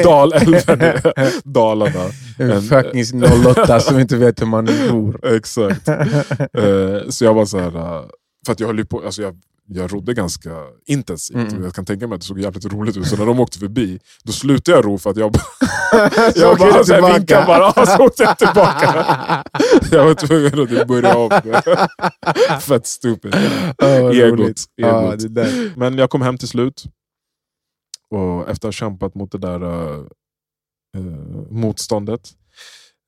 [0.04, 1.00] Dalälven,
[1.44, 2.10] Dalarna.
[2.38, 5.26] En fucking 08 som inte vet hur man bor.
[5.36, 5.88] Exakt.
[5.88, 8.04] Eh, så jag var så här, eh,
[8.46, 9.36] för att jag höll ju på, alltså jag,
[9.68, 10.50] jag rodde ganska
[10.86, 11.36] intensivt.
[11.52, 11.64] Mm.
[11.64, 13.06] Jag kan tänka mig att det såg jävligt roligt ut.
[13.06, 15.42] Så när de åkte förbi, då slutade jag ro för att jag bara,
[16.36, 18.86] jag bara så här, vinkade bara, så åkte jag tillbaka.
[19.90, 21.30] jag var tvungen att börja om.
[22.60, 23.34] Fett stupid.
[23.78, 25.76] Vad Egot, egot.
[25.76, 26.84] Men jag kom hem till slut.
[28.10, 29.62] Och efter att ha kämpat mot det där
[30.96, 31.00] eh,
[31.50, 32.20] motståndet.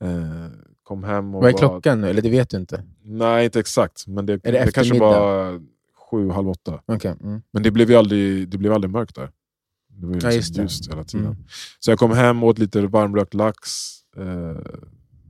[0.04, 2.08] eh, kom hem och Vad är var- klockan nu?
[2.10, 2.82] Eller det vet du inte?
[3.04, 4.06] Nej, inte exakt.
[4.06, 5.60] Men det, Är det det, kanske var
[6.10, 6.80] sju, halv åtta.
[6.86, 7.14] Okej.
[7.22, 7.40] Mm.
[7.52, 9.30] Men det blev ju aldrig, det blev aldrig mörkt där.
[10.00, 11.26] Det var ju Ja, liksom ljust hela tiden.
[11.26, 11.38] Mm.
[11.78, 13.68] Så jag kom hem, åt lite varmrökt lax.
[14.16, 14.62] Eh,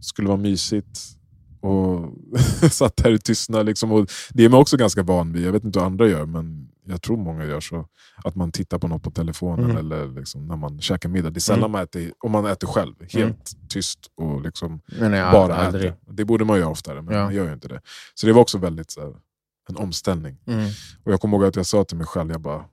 [0.00, 1.00] skulle vara mysigt.
[1.60, 2.12] Och
[2.70, 3.66] satt där i tystnad.
[3.66, 3.92] Liksom.
[3.92, 5.46] Och det är man också ganska van vid.
[5.46, 7.86] Jag vet inte hur andra gör, men jag tror många gör så.
[8.24, 9.76] Att man tittar på något på telefonen Mm.
[9.76, 11.30] eller liksom när man käkar middag.
[11.30, 11.72] Det är sällan Mm.
[11.72, 12.94] man äter, om man äter själv.
[13.12, 15.84] Helt tyst och liksom Nej, nej, bara aldrig.
[15.84, 15.98] äter.
[16.12, 17.24] Det borde man göra oftare, men Ja.
[17.24, 17.80] man gör ju inte det.
[18.14, 19.14] Så det var också väldigt så här,
[19.68, 20.36] en omställning.
[20.46, 20.70] Mm.
[21.04, 22.64] Och jag kommer ihåg att jag sa till mig själv, jag bara,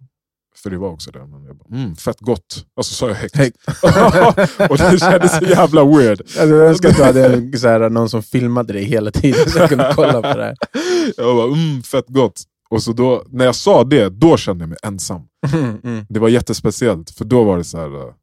[0.56, 2.66] för det var också det, men jag bara, mm, fett gott.
[2.76, 3.36] Och så sa jag högt.
[4.70, 6.22] Och det kändes så jävla weird.
[6.22, 9.60] Alltså, jag önskar att du hade så här, någon som filmade dig hela tiden så
[9.60, 10.56] jag kunde kolla på det här.
[11.18, 12.44] Jag bara, mm, fett gott.
[12.70, 15.22] Och så då, när jag sa det, då kände jag mig ensam.
[15.54, 16.06] Mm, mm.
[16.10, 17.96] Det var jättespeciellt, för då var det så här.
[17.96, 18.14] Uh,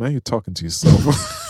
[0.00, 1.16] Man you talking to yourself?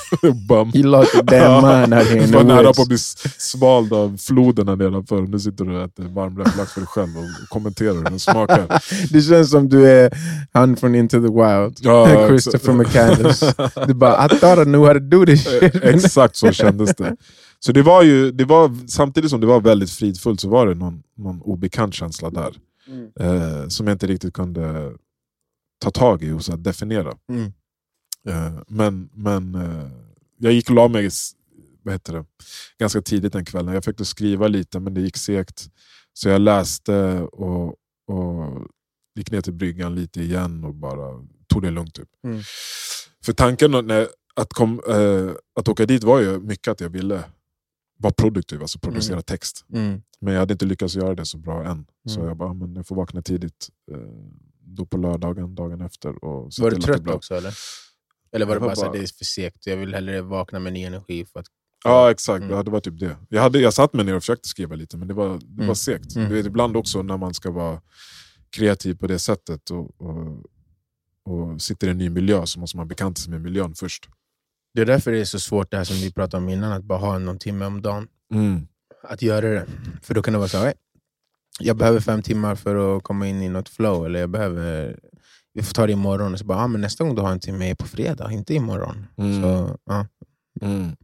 [0.49, 0.71] Bum.
[0.75, 2.99] You lost damn man out here in var the nära på att bli
[3.39, 5.23] svald av floden här nedanför.
[5.23, 8.67] Nu sitter du och äter varmrökt lax för dig själv och kommenterar hur den smakar.
[9.13, 10.11] Det känns som du är
[10.53, 11.79] han från Into the Wild.
[11.81, 13.45] Ja, Christopher McCandless.
[13.87, 15.75] Du bara, I thought I knew how to do this Eh, shit.
[15.83, 17.17] Exakt så kändes det.
[17.61, 20.75] Så det var ju, det var, samtidigt som det var väldigt fridfullt så var det
[20.75, 22.55] någon, någon obekant känsla där.
[22.89, 23.11] Mm.
[23.21, 24.93] Eh, som jag inte riktigt kunde
[25.81, 27.15] ta tag i och så definiera.
[27.29, 27.53] Mm.
[28.29, 29.91] Eh, men men eh,
[30.45, 31.11] jag gick och la mig
[31.83, 32.25] vad heter det,
[32.79, 33.75] ganska tidigt den kvällen.
[33.75, 35.67] Jag försökte skriva lite men det gick segt.
[36.13, 37.69] Så jag läste och,
[38.09, 38.69] och
[39.19, 41.95] gick ner till bryggan lite igen och bara tog det lugnt.
[41.95, 42.09] Typ.
[42.25, 42.43] Mm.
[43.25, 45.31] För tanken när, att, kom, eh,
[45.61, 47.25] att åka dit var ju mycket att jag ville
[47.99, 49.65] vara produktiv, alltså producera text.
[49.73, 50.03] Mm.
[50.21, 51.87] Men jag hade inte lyckats göra det så bra än.
[52.09, 52.29] Så Mm.
[52.29, 53.99] jag bara, men jag får vakna tidigt eh,
[54.61, 56.25] då på lördagen, dagen efter.
[56.25, 57.55] Och Var du trött också eller?
[58.35, 60.83] Eller var det bara bara- det är för segt, jag vill hellre vakna med ny
[60.85, 61.47] energi för att...
[61.85, 62.57] Ja exakt, Mm.
[62.57, 63.17] ja, det var typ det.
[63.29, 65.67] Jag, hade, jag satt mig ner och försökte skriva lite men det var, det Mm.
[65.67, 66.17] var segt.
[66.17, 66.29] Mm.
[66.29, 67.81] Du vet, ibland också när man ska vara
[68.51, 70.43] kreativ på det sättet och, och,
[71.25, 74.09] och sitter i en ny miljö så måste man bekanta sig med miljön först.
[74.75, 76.85] Det är därför det är så svårt det här som vi pratade om innan, att
[76.85, 78.09] bara ha någon timme om dagen.
[78.35, 78.67] Mm.
[79.03, 79.67] Att göra det.
[80.03, 80.75] För då kan det vara så här, "Oj,
[81.61, 84.99] jag behöver fem timmar för att komma in i något flow, eller jag behöver...
[85.55, 86.33] Vi får ta det imorgon.
[86.33, 88.55] Och så bara, ah, men nästa gång du har en timme är på fredag, inte
[88.55, 89.07] imorgon.
[89.17, 89.43] Mm.
[89.43, 90.07] Så, ja.
[90.61, 90.97] Mm.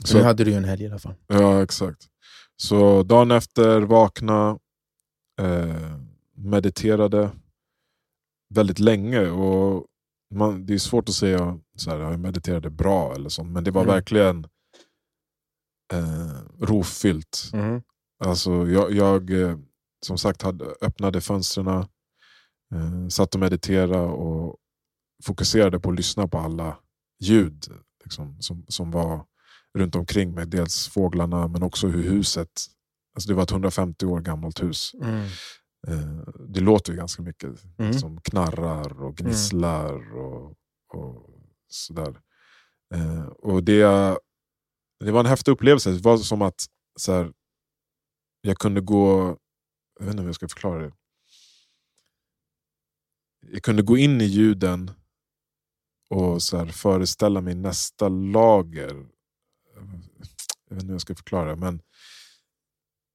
[0.00, 1.14] så Så, nu hade du ju en helg i alla fall.
[1.26, 2.06] ja exakt.
[2.56, 4.58] Så dagen efter vakna,
[5.40, 5.96] eh,
[6.34, 7.30] mediterade
[8.54, 9.20] väldigt länge.
[9.30, 9.86] Och
[10.34, 13.70] man, det är svårt att säga så här, jag mediterade bra eller sånt, men det
[13.70, 13.94] var Mm.
[13.94, 14.46] verkligen
[15.92, 17.50] eh, rofyllt.
[17.52, 17.82] Mhm.
[18.24, 19.58] Alltså jag, jag eh,
[20.06, 21.86] som sagt hade, öppnade fönstren,
[22.74, 24.56] eh, satt och mediterade och
[25.24, 26.78] fokuserade på att lyssna på alla
[27.20, 27.64] ljud
[28.04, 29.24] liksom, som, som var
[29.78, 30.46] runt omkring mig.
[30.46, 32.50] Dels fåglarna men också hur huset,
[33.14, 34.94] alltså det var ett 150 år gammalt hus.
[35.02, 35.24] Mm.
[35.86, 37.92] Eh, det låter ju ganska mycket Mm.
[37.92, 40.54] som knarrar och gnisslar och,
[40.94, 41.30] och
[41.68, 42.20] sådär.
[42.94, 43.82] Eh, och det,
[45.04, 45.90] det var en häftig upplevelse.
[45.90, 46.64] Det var som att
[46.98, 47.32] så här,
[48.40, 49.36] jag kunde gå,
[49.98, 50.92] jag vet inte hur jag ska förklara det.
[53.52, 54.90] Jag kunde gå in i ljuden
[56.10, 59.06] och så föreställa mig nästa lager.
[59.74, 61.56] Jag vet inte hur jag ska förklara.
[61.56, 61.80] Men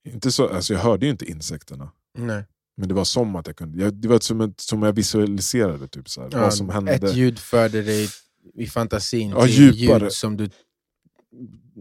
[0.09, 1.91] inte så, alltså jag hörde ju inte insekterna.
[2.17, 2.45] Nej.
[2.77, 5.87] Men det var som att jag kunde, jag, det var som, ett, som jag visualiserade
[5.87, 6.91] typ, så här, Ja, vad som hände.
[6.91, 8.09] Ett ljud förde dig
[8.53, 10.03] i fantasin Ja, till djupare.
[10.03, 10.49] ljud som du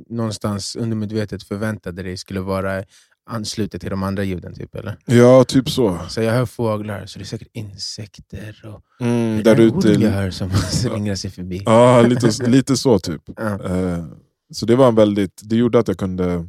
[0.06, 2.84] någonstans undermedvetet förväntade dig skulle vara
[3.30, 4.54] anslutet till de andra ljuden.
[4.54, 4.96] Typ, eller?
[5.06, 5.98] Ja, typ så.
[6.08, 9.92] Så jag hör fåglar, så det är säkert insekter och Mm, där är ord jag
[9.94, 10.08] ute.
[10.10, 11.62] hör som slingrar sig förbi.
[11.64, 13.22] Ja, lite, lite så typ.
[13.36, 13.64] Ja.
[13.64, 14.04] Eh,
[14.52, 16.48] så det var en väldigt, det gjorde att jag kunde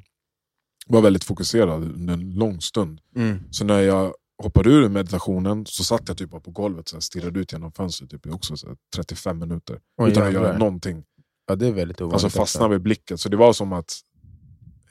[0.88, 3.00] var väldigt fokuserad under en lång stund.
[3.16, 3.40] Mm.
[3.52, 7.52] Så när jag hoppade ur meditationen så satt jag typ på golvet och stirrade ut
[7.52, 9.80] genom fönstret typ, också, så här, 35 minuter.
[9.98, 11.04] Oj, utan att göra någonting.
[11.48, 12.24] Ja, det är väldigt ovanligt.
[12.24, 13.18] Alltså fastna vid blicken.
[13.18, 14.00] Så det var som att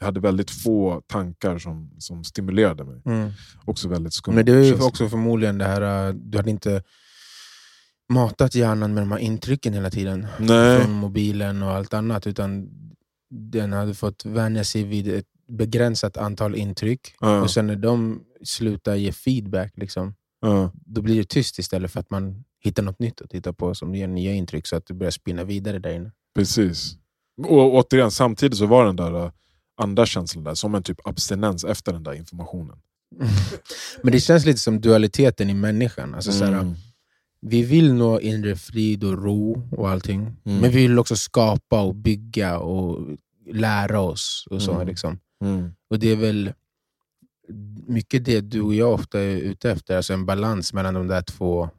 [0.02, 3.02] jag hade väldigt få tankar som, som stimulerade mig.
[3.04, 3.30] Mm.
[3.64, 4.34] Också väldigt skumt.
[4.34, 6.82] Men det är ju också förmodligen det här, äh, du hade inte
[8.08, 10.26] matat hjärnan med de här intrycken hela tiden.
[10.38, 12.26] Nej, Från mobilen och allt annat.
[12.26, 12.68] Utan
[13.30, 17.14] den hade fått vänja sig vid ett begränsat antal intryck.
[17.20, 21.90] ja, Och sen när de slutar ge feedback, liksom, ja, då blir det tyst istället
[21.90, 24.86] för att man hittar något nytt att titta på som ger nya intryck så att
[24.86, 26.12] det börjar spinna vidare där inne.
[26.34, 26.96] precis.
[27.46, 29.30] Och återigen, samtidigt så var den där äh,
[29.76, 32.76] andra känslan där som en typ abstinens efter den där informationen.
[34.02, 36.14] Men det känns lite som dualiteten i människan.
[36.14, 36.74] Alltså, Mm.
[37.40, 40.20] vi vill nå inre frid och ro och allting.
[40.20, 40.36] Mm.
[40.60, 43.16] Men vi vill också skapa och bygga och
[43.52, 44.46] lära oss.
[44.50, 44.86] och så Mm.
[44.86, 45.18] liksom.
[45.44, 45.72] Mm.
[45.90, 46.52] Och det är väl
[47.86, 49.96] mycket det du och jag ofta är ute efter.
[49.96, 51.70] Alltså en balans mellan de där två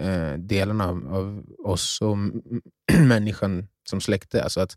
[0.00, 2.16] eh, delarna av, oss och
[3.06, 4.42] människan som släkte.
[4.44, 4.76] Alltså att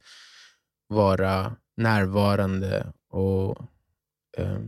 [0.87, 3.57] vara närvarande och
[4.37, 4.59] eh,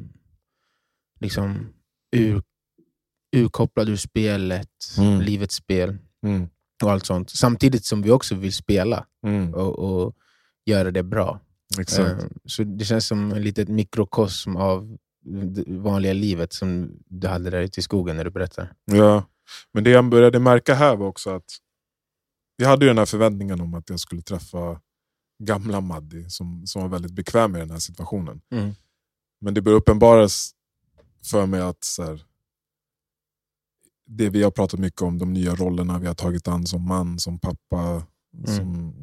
[1.19, 1.73] liksom
[2.15, 2.41] ur,
[3.35, 5.21] urkopplad ur spelet, Mm.
[5.21, 6.49] livets spel Mm.
[6.83, 7.29] och allt sånt.
[7.29, 9.53] Samtidigt som vi också vill spela Mm.
[9.53, 10.15] och, och
[10.65, 11.39] göra det bra.
[11.79, 17.49] Eh, Så det känns som en litet mikrokosm av det vanliga livet som du hade
[17.49, 18.73] där ute i skogen när du berättar.
[18.85, 19.23] Ja,
[19.73, 21.45] men det jag började märka här var också att
[22.55, 24.81] jag hade ju den här förväntningen om att jag skulle träffa
[25.45, 28.41] gamla Maddi som, som var väldigt bekväm i den här situationen.
[28.51, 28.71] Mm.
[29.41, 30.51] Men det började uppenbaras
[31.23, 32.25] för mig att så här,
[34.05, 37.19] det vi har pratat mycket om, de nya rollerna vi har tagit an som man,
[37.19, 38.07] som pappa,
[38.45, 38.93] som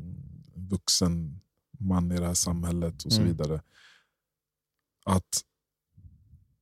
[0.54, 1.40] vuxen
[1.78, 3.32] man i det här samhället och så Mm.
[3.32, 3.62] vidare.
[5.04, 5.44] Att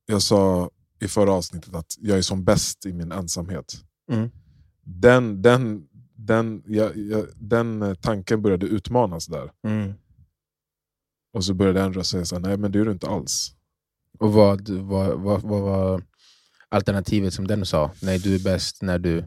[0.07, 3.85] jag sa i förra avsnittet att jag är som bäst i min ensamhet.
[4.13, 4.31] Mm.
[4.85, 9.51] Den, den, den, jag, jag, den eh, tanken började utmanas där.
[9.67, 9.93] Mm.
[11.33, 13.53] Och så började röst säga så här, nej men det är du inte alls.
[14.19, 16.03] Och vad, vad, vad, vad var
[16.69, 17.91] alternativet som den sa?
[18.03, 19.25] Nej, du är bäst när du...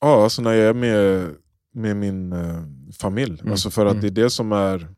[0.00, 1.34] Ja, alltså när jag är med,
[1.72, 2.62] med min eh,
[2.98, 3.40] familj.
[3.40, 4.00] Mm, Alltså för att mm.
[4.00, 4.94] det är det som är...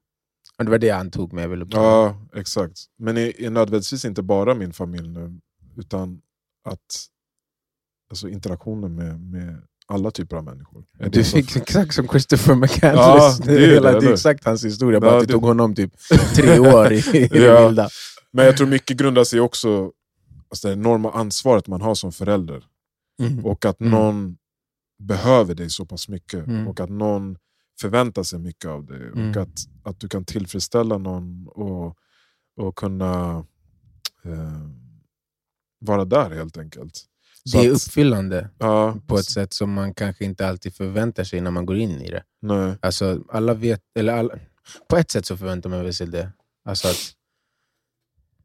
[0.57, 2.79] Ja, Det var det jag antog mig väl Ja, exakt.
[2.99, 5.41] Men är, är nödvändigtvis inte bara min familj nu.
[5.77, 6.23] Utan
[6.65, 7.09] att
[8.11, 10.85] alltså interaktionen med, med alla typer av människor.
[10.99, 13.39] är det fick exakt som Christopher McCandless.
[13.39, 15.33] Ja, det, är är hela, det, det är exakt hans historia, bara Ja, att det
[15.33, 15.93] tog honom typ
[16.35, 17.67] tre år i, i det Ja.
[17.67, 17.89] vilda.
[18.33, 19.91] Men jag tror mycket grundar sig också
[20.51, 22.65] alltså det enorma ansvaret man har som förälder.
[23.21, 23.47] Mm.
[23.47, 23.91] Och att Mm.
[23.93, 24.37] någon
[25.03, 26.47] behöver dig så pass mycket.
[26.47, 26.69] Mm.
[26.69, 27.37] Och att någon
[27.81, 29.03] förväntar sig mycket av dig.
[29.15, 29.31] Mm.
[29.31, 31.97] Och att, att du kan tillfredsställa någon och,
[32.57, 33.45] och kunna
[34.25, 34.69] eh,
[35.81, 37.05] vara där helt enkelt.
[37.51, 41.41] Så Det är uppfyllande ja, på ett sätt som man kanske inte alltid förväntar sig
[41.41, 42.23] när man går in i det.
[42.43, 42.77] nej.
[42.83, 44.35] Alltså, alla vet, eller alla,
[44.89, 46.33] på ett sätt så förväntar man sig det.
[46.65, 47.13] Alltså att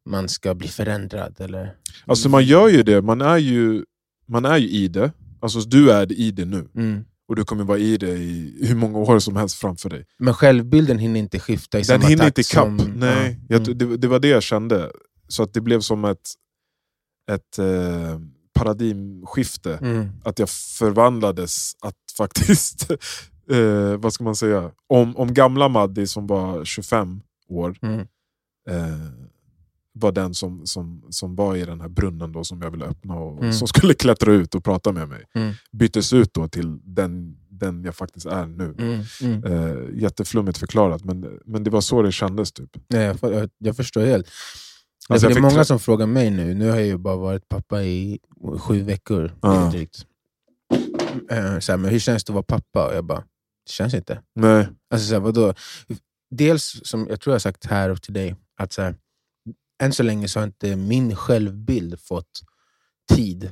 [0.05, 1.35] man ska bli förändrad.
[1.39, 3.85] Eller, Alltså man gör ju det, man är ju,
[4.27, 5.11] man är ju i det.
[5.39, 6.67] Alltså du är i det nu.
[6.75, 7.05] mm.
[7.29, 10.05] Och du kommer vara i det i hur många år som helst framför dig.
[10.19, 12.65] Men självbilden hinner inte skifta i Den samma hinner takt inte ikapp.
[12.65, 12.93] som...
[12.95, 13.77] Nej, Ja, jag, mm.
[13.77, 14.91] det, det var det jag kände.
[15.27, 16.29] Så att det blev som ett,
[17.31, 18.19] ett eh,
[18.57, 19.73] paradigmskifte.
[19.81, 20.09] Mm.
[20.23, 22.91] Att jag förvandlades att faktiskt,
[23.51, 27.99] eh, vad ska man säga, om, om gamla Maddi som var 25 år Mm.
[28.69, 29.07] eh,
[29.99, 33.15] var den som, som, som var i den här brunnen då, som jag ville öppna
[33.15, 33.53] och Mm.
[33.53, 35.23] som skulle klättra ut och prata med mig.
[35.35, 35.53] Mm.
[35.71, 38.75] Byttes ut då till den, den jag faktiskt är nu.
[38.77, 39.01] Mm.
[39.21, 39.43] Mm.
[39.43, 42.51] Eh, jätteflummigt förklarat, men, men det var så det kändes.
[42.51, 42.69] typ.
[42.89, 44.27] Nej, jag, jag förstår helt.
[45.09, 47.49] Alltså, det jag är många som frågar mig nu, nu har jag ju bara varit
[47.49, 48.19] pappa i
[48.57, 49.31] sju veckor.
[49.71, 50.05] Drygt.
[51.29, 52.87] Eh, så här, men hur känns det att vara pappa?
[52.87, 53.19] Och jag bara,
[53.65, 54.21] det känns inte.
[54.35, 54.67] Nej.
[54.89, 55.53] Alltså, så här, vadå?
[56.29, 58.95] Dels, som jag tror jag har sagt här och till dig, att så här,
[59.83, 62.41] än så länge så har inte min självbild fått
[63.09, 63.51] tid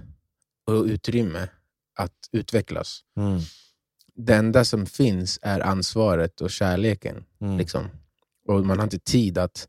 [0.68, 1.48] och utrymme
[1.96, 3.02] att utvecklas.
[3.18, 3.40] Mm.
[4.16, 7.24] Det enda som finns är ansvaret och kärleken.
[7.42, 7.58] Mm.
[7.58, 7.90] Liksom.
[8.48, 9.68] Och man har inte tid att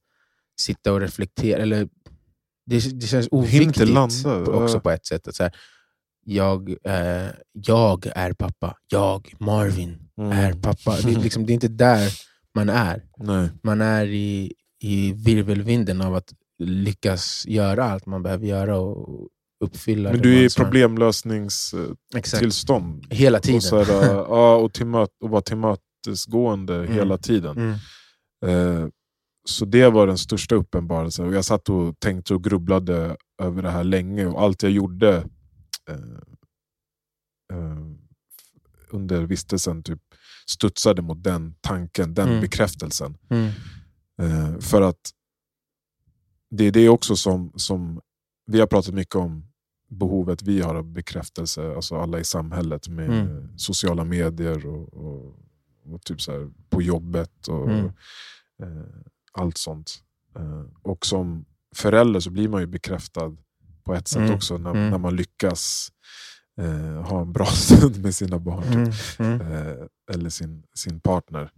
[0.60, 1.62] sitta och reflektera.
[1.62, 1.88] Eller,
[2.66, 5.28] det, det känns oviktigt landa, också på ett sätt.
[5.28, 5.52] Att så här,
[6.26, 8.76] jag, eh, jag är pappa.
[8.92, 10.32] Jag, Marvin, Mm.
[10.32, 10.96] är pappa.
[11.04, 12.12] Det, är liksom, det är inte där
[12.54, 13.04] man är.
[13.18, 13.48] Nej.
[13.62, 19.28] Man är i, i virvelvinden av att lyckas göra allt man behöver göra och
[19.64, 23.06] uppfylla Men du är i problemlösningstillstånd.
[23.10, 23.56] Hela tiden.
[23.56, 26.92] Och, så här, ja, och, till möt, och vara tillmötesgående Mm.
[26.92, 27.56] hela tiden.
[27.56, 27.72] Mm.
[28.46, 28.86] Eh,
[29.48, 31.26] så det var den största uppenbarelsen.
[31.26, 34.26] Och jag satt och tänkte och grubblade över det här länge.
[34.26, 35.16] Och allt jag gjorde
[35.90, 35.96] eh,
[37.52, 37.86] eh,
[38.90, 40.00] under vistelsen typ,
[40.46, 42.40] studsade mot den tanken, den Mm.
[42.40, 43.16] bekräftelsen.
[43.30, 43.50] Mm.
[44.22, 45.10] Eh, för att
[46.50, 48.00] det är det också som, som
[48.46, 49.46] vi har pratat mycket om
[49.90, 53.58] behovet vi har av bekräftelse, alltså alla i samhället med Mm.
[53.58, 55.38] sociala medier och, och,
[55.84, 57.86] och typ så här på jobbet och Mm.
[58.62, 58.84] eh,
[59.36, 59.98] allt sånt.
[60.36, 61.44] Eh, och som
[61.76, 63.36] förälder så blir man ju bekräftad
[63.84, 64.34] på ett sätt Mm.
[64.34, 64.90] också när, Mm.
[64.90, 65.92] när man lyckas
[66.60, 68.62] eh, ha en bra stund med sina barn.
[68.62, 69.40] typ Mm.
[69.40, 69.52] Mm.
[69.52, 69.74] eh,
[70.14, 71.50] eller sin, sin partner.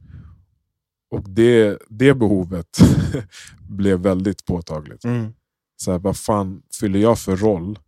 [1.10, 2.78] Och det, det behovet
[3.68, 5.04] blev väldigt påtagligt.
[5.04, 5.32] Mm.
[5.76, 7.78] Så här, vad fan fyller jag för roll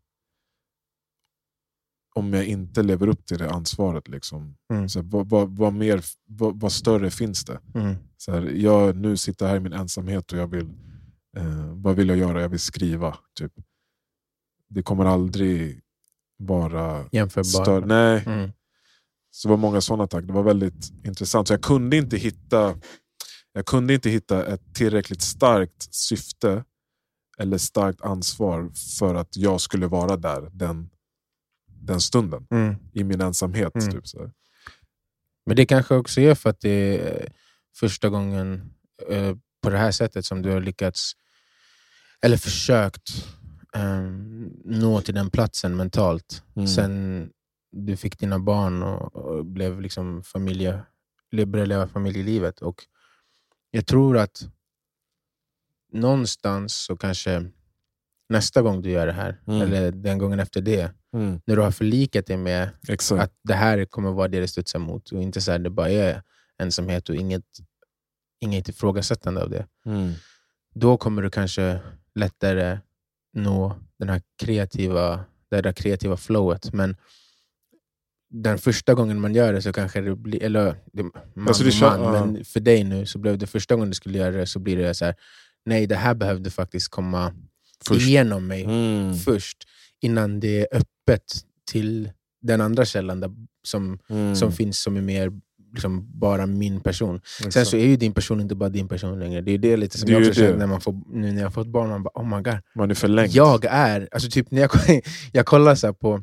[2.14, 4.08] om jag inte lever upp till det ansvaret?
[4.08, 4.56] Liksom?
[4.72, 4.88] Mm.
[4.88, 7.60] Så här, vad, vad, vad, mer, vad, vad större finns det?
[7.74, 7.96] Mm.
[8.16, 10.70] Så här, jag nu sitter här i min ensamhet och jag vill,
[11.36, 12.42] eh, vad vill jag göra?
[12.42, 13.16] Jag vill skriva.
[13.38, 13.52] Typ.
[14.68, 15.80] Det kommer aldrig
[16.38, 17.04] vara
[17.44, 17.86] större.
[17.86, 18.50] Nej, Mm.
[19.30, 20.26] så det var många sådana tankar.
[20.26, 21.48] Det var väldigt intressant.
[21.48, 22.76] Så jag kunde inte hitta
[23.52, 26.64] jag kunde inte hitta ett tillräckligt starkt syfte
[27.38, 30.90] eller starkt ansvar för att jag skulle vara där den,
[31.80, 32.46] den stunden.
[32.50, 32.76] Mm.
[32.92, 33.74] I min ensamhet.
[33.74, 33.90] Mm.
[33.90, 34.30] Typ, så.
[35.46, 37.32] Men det kanske också är för att det är
[37.76, 38.74] första gången
[39.08, 41.12] eh, på det här sättet som du har lyckats,
[42.22, 43.10] eller försökt,
[43.74, 44.10] eh,
[44.64, 46.42] nå till den platsen mentalt.
[46.56, 46.68] Mm.
[46.68, 47.30] Sen
[47.72, 50.82] du fick dina barn och, och blev liksom familje,
[51.30, 52.62] började leva familjelivet.
[52.62, 52.84] Och
[53.70, 54.42] jag tror att
[55.92, 57.50] någonstans så kanske
[58.30, 59.60] nästa gång du gör det här, Mm.
[59.62, 61.40] eller den gången efter det, Mm.
[61.46, 63.22] när du har förlikat dig med Exakt.
[63.22, 65.90] att det här kommer vara det det studsar mot och inte så här, det bara
[65.90, 66.22] är
[66.62, 67.44] ensamhet och inget,
[68.40, 69.66] inget ifrågasättande av det.
[69.86, 70.12] Mm.
[70.74, 71.80] Då kommer du kanske
[72.14, 72.78] lättare
[73.32, 76.72] nå den här kreativa, det där kreativa flowet.
[76.72, 76.96] Men
[78.30, 80.76] den första gången man gör det så kanske det blir, eller
[81.34, 84.18] man, Alltså det man, men för dig nu så blev det första gången du skulle
[84.18, 85.14] göra det så blir det så här,
[85.64, 87.32] nej det här behövde faktiskt komma
[87.88, 88.06] Först.
[88.06, 89.14] igenom mig Mm.
[89.16, 89.56] först
[90.00, 91.22] innan det är öppet
[91.70, 92.10] till
[92.42, 93.30] den andra källan där,
[93.62, 94.36] som, Mm.
[94.36, 95.32] som finns som är mer
[95.72, 97.20] liksom, bara min person.
[97.38, 97.66] Sen Exakt.
[97.66, 99.40] så är ju din person inte bara din person längre.
[99.40, 101.46] Det är det lite som Det jag också känner när man får, nu när jag
[101.46, 101.88] har fått barn.
[101.88, 102.58] Man bara, oh my god.
[102.74, 103.30] Man är förlängd.
[103.32, 104.70] Jag är, alltså typ när jag,
[105.32, 106.22] jag kollar så här på,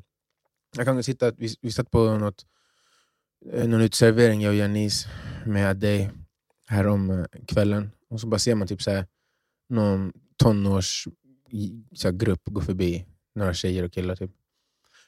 [0.78, 2.46] jag kan sitta, vi, vi satt på något,
[3.54, 5.08] eh, någon uteservering jag och Janice
[5.46, 6.12] med dig
[6.67, 9.06] härom eh, kvällen och så bara ser man typ så här,
[9.70, 11.08] någon tonårs
[11.94, 13.06] så grupp gå förbi,
[13.36, 14.16] några tjejer och killar.
[14.16, 14.32] Typ.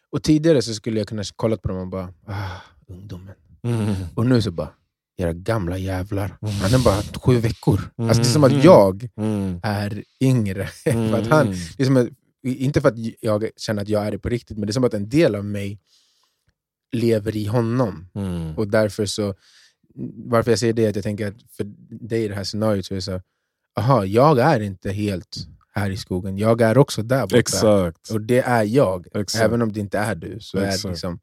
[0.10, 3.36] Och tidigare så skulle jag kunna kolla på dem och bara, ah, ungdomen.
[3.63, 3.95] Mm.
[4.15, 4.69] Och nu så bara,
[5.17, 6.38] era gamla jävlar.
[6.41, 6.56] Mm.
[6.56, 7.91] Han är bara sju veckor.
[7.97, 8.10] Mm.
[8.10, 9.60] Alltså, det är som att jag Mm.
[9.63, 10.67] är yngre.
[10.84, 11.47] för att han,
[11.78, 12.08] det är som att,
[12.43, 14.84] inte för att jag känner att jag är det på riktigt, men det är som
[14.84, 15.80] att en del av mig
[16.91, 18.10] lever i honom.
[18.15, 18.58] Mm.
[18.58, 19.36] Och därför så,
[20.25, 21.63] varför jag säger det är att jag tänker att för
[22.08, 23.21] dig i det här scenariot så är det så,
[23.80, 25.38] aha, jag är inte helt
[25.79, 26.37] här i skogen.
[26.37, 27.37] Jag är också där borta.
[27.37, 28.09] Exakt.
[28.09, 29.07] Och det är jag.
[29.15, 29.43] Exakt.
[29.45, 30.83] Även om det inte är du, så är Exakt.
[30.83, 31.19] det liksom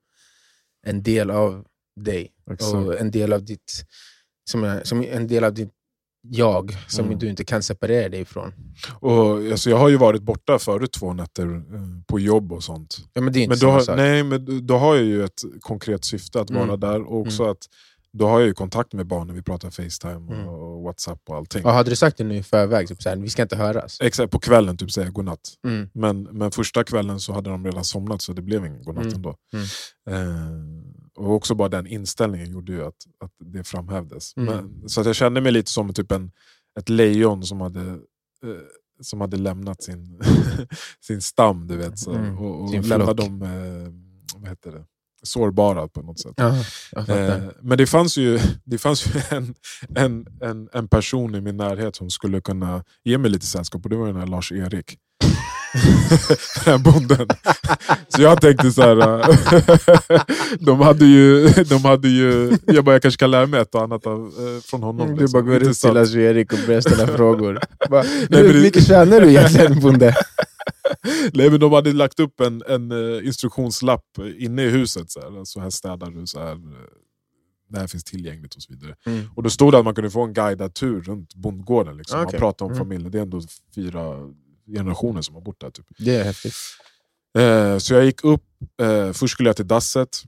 [0.86, 1.64] en del av
[2.00, 2.32] dig.
[2.50, 2.74] Exakt.
[2.74, 3.84] Och en del av ditt,
[4.50, 5.70] som, är, som är en del av ditt
[6.28, 7.18] jag, som Mm.
[7.18, 8.52] du inte kan separera dig ifrån.
[9.00, 11.62] Och, alltså, jag har ju varit borta förut två nätter eh,
[12.06, 12.96] på jobb och sånt.
[13.12, 15.42] Ja, men det är inte Men då, har, nej, men då- har jag ju ett
[15.60, 16.80] konkret syfte att vara Mm.
[16.80, 17.02] där.
[17.02, 17.58] Och också att
[18.12, 20.48] då har jag ju kontakt med barnen, vi pratar Facetime Mm.
[20.86, 21.62] Och Whatsapp och allting.
[21.64, 23.98] Ja, hade du sagt det nu i förväg, typ såhär, vi ska inte höras?
[24.00, 25.40] Exakt, på kvällen typ säga godnatt.
[25.66, 25.88] Mm.
[25.92, 29.14] Men, men första kvällen så hade de redan somnat så det blev ingen godnatt Mm.
[29.16, 29.36] ändå.
[29.52, 29.66] Mm.
[30.10, 30.52] Eh,
[31.16, 34.36] och också bara den inställningen gjorde ju att, att det framhävdes.
[34.36, 34.54] Mm.
[34.54, 36.30] Men, så att jag kände mig lite som typ en,
[36.78, 37.96] ett lejon som hade, eh,
[39.02, 40.20] som hade lämnat sin,
[41.00, 41.66] sin stam.
[41.68, 42.38] Du vet, så, Mm.
[42.38, 43.92] och, och lämnat dem eh,
[44.40, 44.84] vad heter det?
[45.22, 46.34] Sårbara på något sätt.
[46.36, 46.56] Ja.
[47.08, 49.54] Eh, men det fanns ju, det fanns ju en,
[49.96, 53.90] en, en, en person i min närhet som skulle kunna ge mig lite sällskap och
[53.90, 54.98] det var den här Lars-Erik.
[56.64, 57.28] den här bonden.
[58.08, 59.20] Så jag tänkte så här.
[59.20, 60.20] eh,
[60.60, 63.82] de hade ju, de hade ju, jag bara jag kanske kan lära mig ett och
[63.82, 65.14] annat av, eh, från honom.
[65.14, 65.40] Du liksom.
[65.40, 65.92] bara går runt till.
[65.92, 67.60] Lars-Erik och börjar ställa frågor.
[67.90, 70.14] Bara, Hur mycket tjänar du egentligen bonde?
[71.32, 74.04] Nej, men de hade lagt upp en, en eh, instruktionslapp
[74.38, 75.10] inne i huset.
[75.10, 76.56] Så här, så här städar du, så här,
[77.70, 78.94] det här finns tillgängligt och så vidare.
[79.06, 79.24] Mm.
[79.36, 81.96] Och då stod det att man kunde få en guidad tur runt bondgården.
[81.96, 82.20] Liksom.
[82.20, 82.32] Okej.
[82.32, 82.84] Man pratade om Mm.
[82.84, 83.40] familjen, det är ändå
[83.74, 84.14] fyra
[84.66, 85.70] generationer som har bott där.
[85.70, 85.86] Typ.
[85.98, 86.54] Det är häftigt.
[87.38, 88.44] Eh, så jag gick upp,
[88.82, 90.22] eh, först skulle jag till dasset.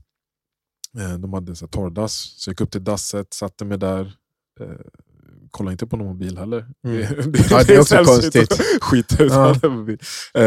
[0.98, 4.12] Eh, de hade så här torrdass, så jag gick upp till dasset, satte mig där.
[5.50, 6.66] Kollar inte på någon mobil heller.
[6.84, 6.96] Mm.
[7.32, 8.52] Det, Ja, det är också konstigt.
[8.52, 9.68] att Skita ut Ja.
[9.68, 9.98] mobil.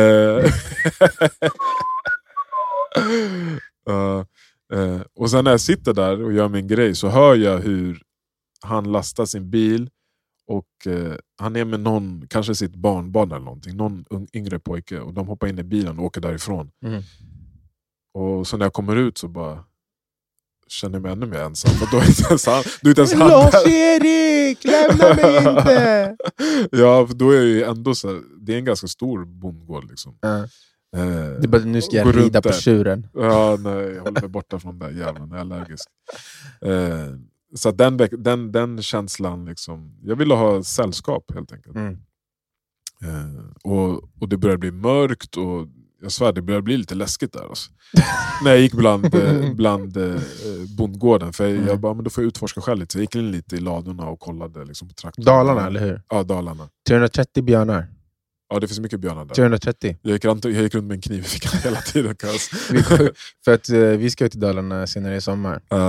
[3.85, 4.25] Ja,
[4.73, 8.01] eh, och sen när jag sitter där och gör min grej så hör jag hur
[8.61, 9.89] han lastar sin bil
[10.51, 15.13] och eh, han är med någon, kanske sitt barnbarn eller någonting, någon yngre pojke och
[15.13, 16.71] de hoppar in i bilen och åker därifrån.
[16.85, 17.01] Mm.
[18.13, 19.63] Och så när jag kommer ut så bara
[20.67, 21.71] känner jag mig ännu mer ensam.
[21.71, 23.29] För då är inte ens han, då är inte ens han.
[23.29, 26.15] Lars-Erik, lämna mig inte!
[26.71, 29.89] Ja, för då är ju ändå så här, det är en ganska stor bondgård.
[29.89, 30.17] Liksom.
[30.21, 30.37] Ja.
[30.97, 31.05] Eh,
[31.39, 33.07] Det är bara, nu ska jag rida på tjuren.
[33.13, 35.89] Ja, nej, jag håller mig borta från den där jäveln, jag är allergisk.
[36.65, 37.07] Eh,
[37.55, 41.75] så den, den, den känslan, liksom, jag ville ha sällskap helt enkelt.
[41.75, 41.97] Mm.
[43.03, 45.67] Eh, och, och det började bli mörkt och
[46.01, 47.43] jag svär, det började bli lite läskigt där.
[47.49, 47.71] Alltså.
[48.43, 50.21] När jag gick bland, eh, bland eh,
[50.77, 51.67] bondgården, för jag, Mm.
[51.67, 52.91] jag bara, men då får jag utforska själv lite.
[52.93, 55.25] Så jag gick in lite i ladorna och kollade liksom, på traktorn.
[55.25, 56.01] Dalarna, eller hur?
[56.09, 56.69] Ja, Dalarna.
[56.87, 57.87] 330 björnar.
[58.49, 59.35] Ja, det finns mycket björnar där.
[59.35, 59.97] 330.
[60.01, 62.15] Jag gick, runt, jag gick runt med en kniv i fickan hela tiden.
[63.45, 65.61] För att eh, vi ska ut till Dalarna senare i sommar.
[65.73, 65.79] uh,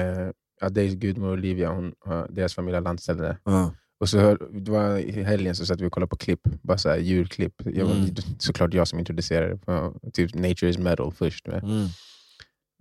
[0.00, 0.28] Eh,
[0.60, 3.38] Adeys gudmor Olivia, hon, har- deras familj har landställe där.
[3.52, 6.40] uh, Och så hör, det var i helgen så satt vi och kollade på klipp,
[6.62, 7.54] bara så här, djurklipp.
[7.64, 8.14] Jag var, Mm.
[8.38, 11.46] Såklart jag som introducerade på typ Nature is metal först.
[11.46, 11.62] med.
[11.64, 11.86] mm.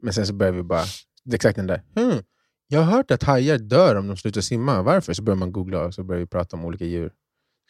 [0.01, 0.83] Men sen så började vi bara,
[1.23, 1.81] det exakt den där.
[1.95, 2.19] Hmm,
[2.67, 4.81] jag har hört att hajar dör om de slutar simma.
[4.81, 5.13] Varför?
[5.13, 7.11] Så börjar man googla och så börjar vi prata om olika djur.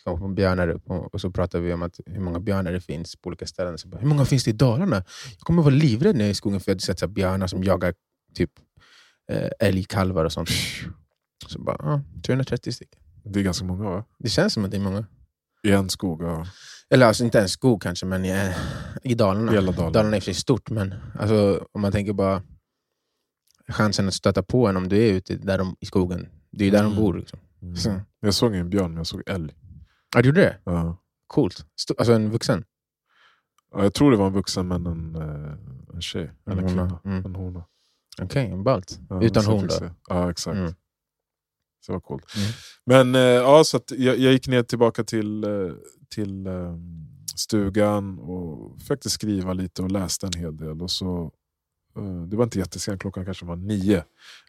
[0.03, 3.16] Så kom björnar upp och, så pratar vi om att hur många björnar det finns
[3.16, 3.78] på olika ställen.
[3.78, 4.95] Så bara, hur många finns det i Dalarna?
[5.38, 7.64] Jag kommer vara livrädd när jag är i skogen för jag hade sett björnar som
[7.64, 7.93] jagar
[8.34, 8.51] typ
[9.30, 10.50] eh, älgkalvar och sånt.
[11.48, 13.00] Så bara, ah, 330 stycken.
[13.24, 14.06] Det är ganska många va?
[14.20, 15.06] Det känns som att det är många.
[15.64, 16.46] I en skog, ja.
[16.90, 18.52] Eller alltså inte en skog kanske, men i, eh,
[19.04, 19.52] i Dalarna.
[19.52, 19.92] Hela Dalarna.
[19.92, 22.42] Dalarna är i och för sig stort, men alltså, om man tänker bara
[23.68, 26.28] chansen att stöta på en om du är ute där de, i skogen.
[26.52, 26.92] Det är ju där Mm.
[26.96, 27.14] de bor.
[27.14, 27.40] Liksom.
[27.62, 27.76] Mm.
[27.76, 28.02] Så.
[28.20, 29.54] Jag såg ingen björn, men jag såg älg.
[30.16, 30.58] Ja, du gjorde det?
[30.64, 30.98] Ja.
[31.28, 31.66] Coolt.
[31.82, 32.64] Sto- alltså en vuxen?
[33.74, 36.32] Ja, jag tror det var en vuxen, men en, eh, en tjej.
[36.46, 37.00] En Eller en kvinna.
[37.06, 37.26] Mm.
[37.26, 37.64] En hona.
[38.22, 39.00] Okej, en balt.
[39.10, 39.90] Ja, Utan hon då?
[40.10, 40.58] Ja, exakt.
[40.58, 40.74] Mm.
[41.86, 42.36] Så det var coolt.
[42.36, 42.52] Mm.
[42.86, 45.50] Men eh, ja, så jag, jag gick ner tillbaka till, eh,
[46.10, 46.76] till eh,
[47.36, 50.82] stugan och försökte skriva lite och läste en hel del.
[50.82, 51.32] Och så,
[51.98, 54.04] eh, det var inte jättesent, klockan kanske var nio.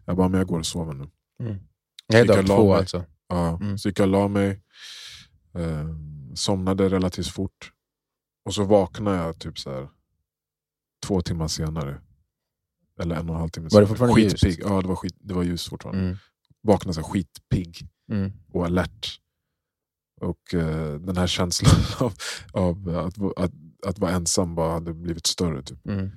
[0.04, 1.04] Jag bara, men jag går och sover nu.
[1.44, 1.60] Gick
[2.08, 3.04] jag dag två alltså.
[3.28, 3.78] Ja, Mm.
[3.78, 4.62] Så gick jag och la mig,
[5.54, 5.88] eh,
[6.34, 7.72] somnade relativt fort.
[8.44, 9.88] Och så vaknade jag typ så här,
[11.06, 12.00] två timmar senare.
[13.00, 14.48] Eller en och en halv timme Var det fortfarande Skitpigg.
[14.50, 14.60] ljust?
[14.64, 16.02] Ja, det var, skit, det var ljus fortfarande.
[16.04, 16.16] Mm.
[16.62, 18.32] Vaknade så skitpigg Mm.
[18.52, 19.20] och alert.
[20.20, 22.12] Och eh, den här känslan av,
[22.52, 23.52] av att, att,
[23.86, 25.62] att vara ensam bara hade blivit större.
[25.62, 25.86] Typ.
[25.86, 26.10] Mm.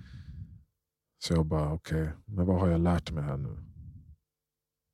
[1.26, 3.58] Så jag bara, okej, men vad har jag lärt mig här nu?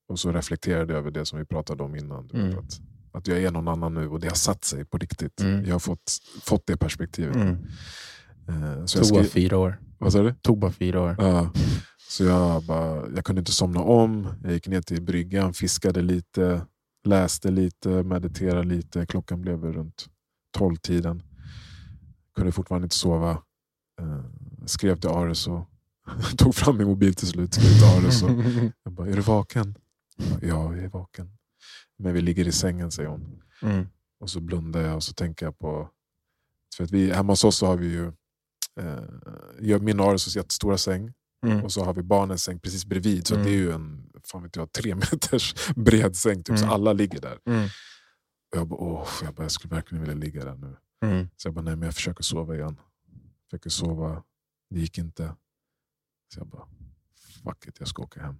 [0.09, 2.27] Och så reflekterade jag över det som vi pratade om innan.
[2.27, 2.59] Du vet, Mm.
[2.59, 2.81] att,
[3.11, 5.41] att jag är någon annan nu och det har satt sig på riktigt.
[5.41, 5.65] Mm.
[5.65, 6.11] Jag har fått,
[6.41, 7.35] fått det perspektivet.
[7.35, 7.57] Mm.
[8.47, 9.79] Eh, så jag Tog bara skrev, fyra år.
[9.99, 10.33] Vad sa du?
[10.33, 11.15] Tog bara fyra år.
[11.19, 11.51] Ja.
[12.09, 14.27] Så jag, bara, jag kunde inte somna om.
[14.43, 16.65] Jag gick ner till bryggan, fiskade lite,
[17.03, 19.05] läste lite, mediterade lite.
[19.05, 20.05] Klockan blev runt
[20.57, 21.23] 12-tiden.
[22.35, 23.31] Kunde fortfarande inte sova.
[24.01, 24.23] Eh,
[24.65, 25.69] skrev till Ares och
[26.37, 27.53] tog fram min mobil till slut.
[27.53, 28.29] Skrev till Ares och
[28.83, 29.75] jag bara, är du vaken?
[30.17, 31.31] Bara, ja, jag är vaken.
[31.97, 33.41] Men vi ligger i sängen, säger hon.
[33.61, 33.87] Mm.
[34.19, 35.89] Och så blundar jag och så tänker jag på...
[36.77, 38.11] För att vi, hemma hos oss så har vi ju
[38.79, 39.03] eh,
[39.59, 41.13] jag- min och Ares jättestora säng.
[41.45, 41.63] Mm.
[41.63, 43.27] Och så har vi barnens säng precis bredvid.
[43.27, 43.45] Så Mm.
[43.45, 46.35] det är ju en fan vet jag, tre meters bred säng.
[46.43, 46.61] Typ, Mm.
[46.61, 47.39] Så alla ligger där.
[47.45, 47.63] Mm.
[48.51, 50.75] Och jag bara, åh, jag, bara, jag skulle verkligen vilja ligga där nu.
[51.05, 51.29] Mm.
[51.37, 52.79] Så jag bara, nej men jag försöker sova igen.
[53.49, 54.23] Försöker sova,
[54.69, 55.35] det gick inte.
[56.33, 56.67] Så jag bara,
[57.43, 58.35] fuck it, jag ska åka hem.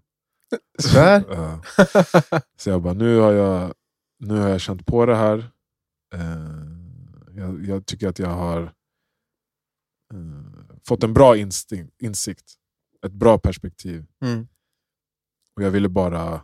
[0.95, 1.61] Ja.
[2.57, 3.73] Så jag bara, nu har jag,
[4.19, 5.51] nu har jag känt på det här.
[6.15, 6.47] Eh,
[7.35, 8.73] jag, jag tycker att jag har
[10.87, 12.53] fått en bra instinkt, insikt.
[13.05, 14.05] Ett bra perspektiv.
[14.23, 14.47] Mm.
[15.55, 16.41] Och jag ville bara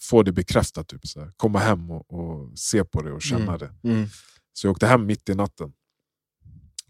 [0.00, 0.88] få det bekräftat.
[0.88, 1.32] Typ, så här.
[1.36, 3.58] Komma hem och, och se på det och känna Mm.
[3.58, 3.88] det.
[3.88, 4.06] Mm.
[4.52, 5.72] Så jag åkte hem mitt i natten.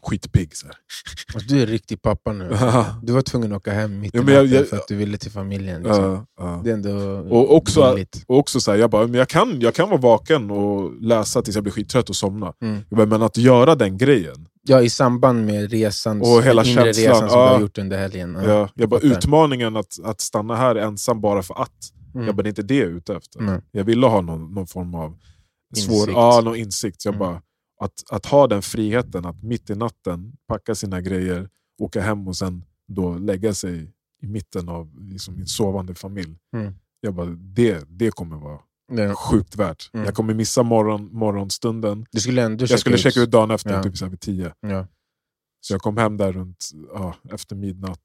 [0.03, 0.57] Skitpigg.
[0.57, 0.77] Så här.
[1.35, 2.49] Alltså, du är riktig pappa nu.
[3.03, 4.89] Du var tvungen att åka hem mitt i Ja, men jag- natten jag- för att
[4.89, 5.83] du ville till familjen.
[5.83, 6.05] Liksom.
[6.05, 6.61] Ja, ja.
[6.65, 6.91] Det är ändå
[7.37, 8.05] Och också-.
[8.27, 11.43] Och också så här, jag bara, men jag kan, jag kan vara vaken och läsa
[11.43, 12.55] tills jag blir skittrött och somna.
[12.61, 12.83] Mm.
[13.09, 14.49] Men att göra den grejen.
[14.71, 17.47] Ja, i samband med resan, Och hela inre känslan, resan som ja.
[17.49, 18.35] du har gjort under helgen.
[18.35, 18.45] Ja.
[18.51, 21.93] Ja, jag bara, utmaningen att, att stanna här ensam bara för att.
[22.15, 22.27] Mm.
[22.27, 23.41] Jag bara, det är inte det jag är ute efter.
[23.41, 23.63] Mm.
[23.71, 25.19] Jag ville ha någon, någon form av
[25.77, 26.13] svår, Insikt.
[26.17, 27.05] ja, någon insikt.
[27.05, 27.19] Jag Mm.
[27.19, 27.43] bara,
[27.81, 31.49] att, att ha den friheten att mitt i natten packa sina grejer,
[31.83, 33.93] åka hem och sen då lägga sig
[34.23, 36.39] i mitten av liksom, min sovande familj.
[36.57, 36.75] Mm.
[37.01, 38.59] Jag bara, det, det kommer vara
[38.91, 39.91] Det, sjukt värt.
[39.93, 40.07] Mm.
[40.07, 42.07] Jag kommer missa morgon, morgonstunden.
[42.11, 43.83] du skulle ändå Jag skulle checka ut dagen efter, Ja.
[43.83, 44.55] typ så vid tio.
[44.61, 44.87] Ja.
[45.61, 48.03] Så jag kom hem där runt ja, efter midnatt.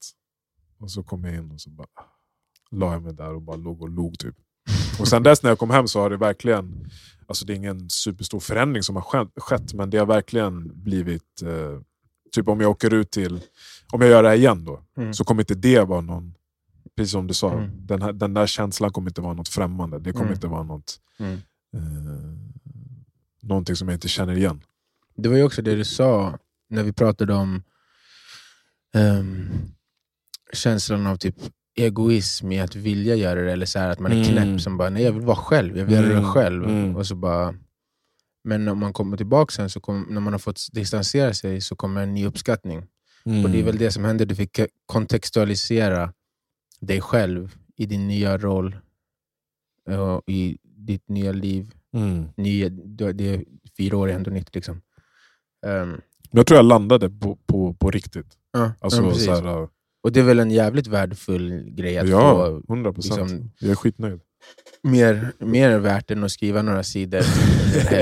[0.80, 1.88] Och så kom jag in och så bara
[2.72, 4.20] la jag mig där och bara låg och log.
[4.20, 4.36] Typ.
[5.00, 6.90] Och sen dess när jag kom hem så har det verkligen,
[7.28, 11.42] alltså det är ingen superstor förändring som har skett, skett men det har verkligen blivit,
[11.44, 11.80] eh,
[12.32, 13.40] typ om jag åker ut till,
[13.92, 15.14] om jag gör det här igen då, Mm.
[15.14, 16.34] så kommer inte det vara någon,
[16.96, 17.70] precis som du sa, Mm.
[17.88, 20.00] den, här, den där känslan kommer inte vara något främmande.
[20.00, 20.34] Det kommer Mm.
[20.34, 21.34] inte vara något, Mm.
[21.76, 22.34] eh,
[23.42, 24.62] någonting som jag inte känner igen.
[25.16, 26.38] Det var ju också det du sa
[26.70, 27.64] när vi pratade om
[28.94, 29.50] ehm,
[30.54, 31.36] känslan av typ
[31.76, 34.28] egoism i att vilja göra det, eller så här att man är Mm.
[34.28, 36.26] knäpp som bara nej jag vill vara själv, jag vill göra det Mm.
[36.32, 36.64] själv.
[36.64, 36.96] Mm.
[36.96, 37.54] Och så bara,
[38.44, 41.76] men när man kommer tillbaka sen, så kom, när man har fått distansera sig, så
[41.76, 42.78] kommer en ny uppskattning.
[43.44, 46.14] Och det är väl det som hände, du fick kontextualisera
[46.80, 48.76] dig själv i din nya roll,
[49.86, 51.74] och i ditt nya liv.
[51.94, 52.26] Mm.
[52.38, 53.46] Nya, det är
[53.78, 54.56] fyra år är ändå nytt.
[54.56, 54.82] Liksom.
[55.66, 56.02] Men
[56.32, 58.38] jag tror jag landade på, på, på riktigt.
[58.52, 59.68] ja, Alltså, ja, så här, uh,
[60.04, 63.20] Och det är väl en jävligt värdefull grej att ja, få 100 procent.
[63.32, 64.22] liksom- jag är skitnöjd.
[64.84, 67.22] Mer, mer värt än att skriva några sidor.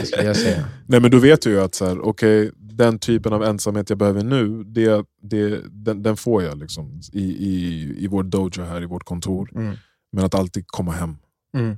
[0.06, 0.66] Skulle jag säga.
[0.88, 4.00] Nej men då vet jag ju att så här, okay, den typen av ensamhet jag
[4.00, 8.84] behöver nu, det, det, den, den får jag liksom, i, i, i vår dojo här,
[8.84, 9.50] i vårt kontor.
[9.56, 9.76] Mm.
[10.12, 11.16] Men att alltid komma hem,
[11.58, 11.76] Mm.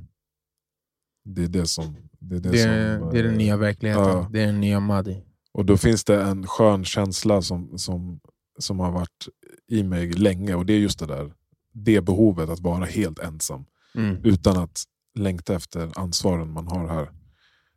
[1.26, 1.96] det är det som...
[2.20, 4.04] Det är, det Det, är, som, det är den eh, nya verkligheten.
[4.04, 4.30] ja.
[4.32, 5.24] Det är den nya Madi.
[5.54, 8.20] Och då finns det en skön känsla som, som,
[8.60, 9.28] som har varit
[9.68, 11.32] i mig länge, och det är just det där,
[11.74, 13.66] det behovet att vara helt ensam.
[13.96, 14.18] Mm.
[14.24, 14.84] Utan att
[15.16, 17.10] längta efter ansvaren man har här.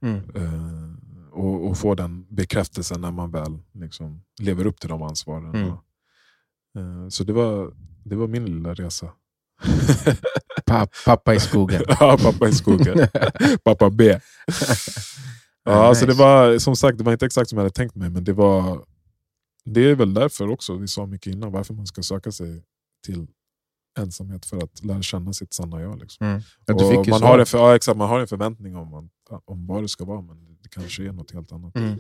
[0.03, 0.17] Mm.
[0.35, 0.99] Eh,
[1.33, 5.55] och, och få den bekräftelsen när man väl liksom, lever upp till de ansvaren.
[5.55, 5.69] Mm.
[6.77, 7.73] Eh, så det var,
[8.05, 9.11] det var min lilla resa.
[10.67, 11.83] Pa, pappa i skogen.
[11.89, 13.09] ja, pappa i skogen.
[13.65, 14.21] pappa B.
[15.65, 18.11] Ja, alltså det var som sagt det var inte exakt som jag hade tänkt mig,
[18.11, 18.85] men det var
[19.65, 22.63] det är väl därför också, vi sa mycket innan, varför man ska söka sig
[23.07, 23.27] till
[23.99, 25.99] ensamhet för att lära känna sitt sanna jag.
[25.99, 26.27] Liksom.
[26.27, 26.41] Mm.
[26.67, 29.11] Ja, man, har en, för, ja, exakt, man har en förväntning om, man,
[29.45, 31.77] om vad det ska vara, men det kanske är något helt annat.
[31.77, 31.99] Mm.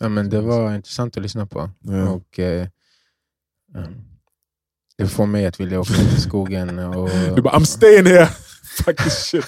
[0.00, 1.70] Ja, men det var intressant att lyssna på.
[1.80, 2.10] Ja.
[2.10, 2.68] Och, eh,
[3.74, 3.94] mm,
[4.96, 6.78] det får mig att vilja åka till skogen.
[6.78, 8.26] Och, Du bara I'm staying here!
[8.84, 9.44] Fucking shit.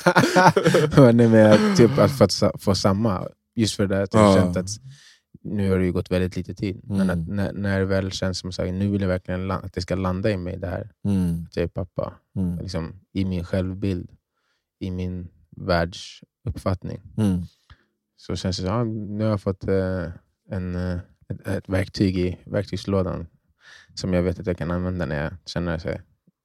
[1.14, 3.28] Nej, men, typ att få, få samma.
[3.54, 4.68] Just för det att jag känt att
[5.40, 6.80] nu har det ju gått väldigt lite tid.
[6.84, 7.20] Men Mm.
[7.20, 9.94] att när, när det väl känns som att nu vill jag verkligen att det ska
[9.94, 10.92] landa i mig det här.
[11.04, 11.46] Mm.
[11.48, 12.14] Att jag är pappa.
[12.36, 12.58] Mm.
[12.58, 14.10] Liksom, I min självbild.
[14.78, 17.00] I min världsuppfattning.
[17.16, 17.42] Mm.
[18.16, 20.08] Så känns det som ja, nu har jag fått eh,
[20.50, 23.26] en, eh, ett, ett verktyg i verktygslådan.
[23.94, 25.82] Som jag vet att jag kan använda när jag känner att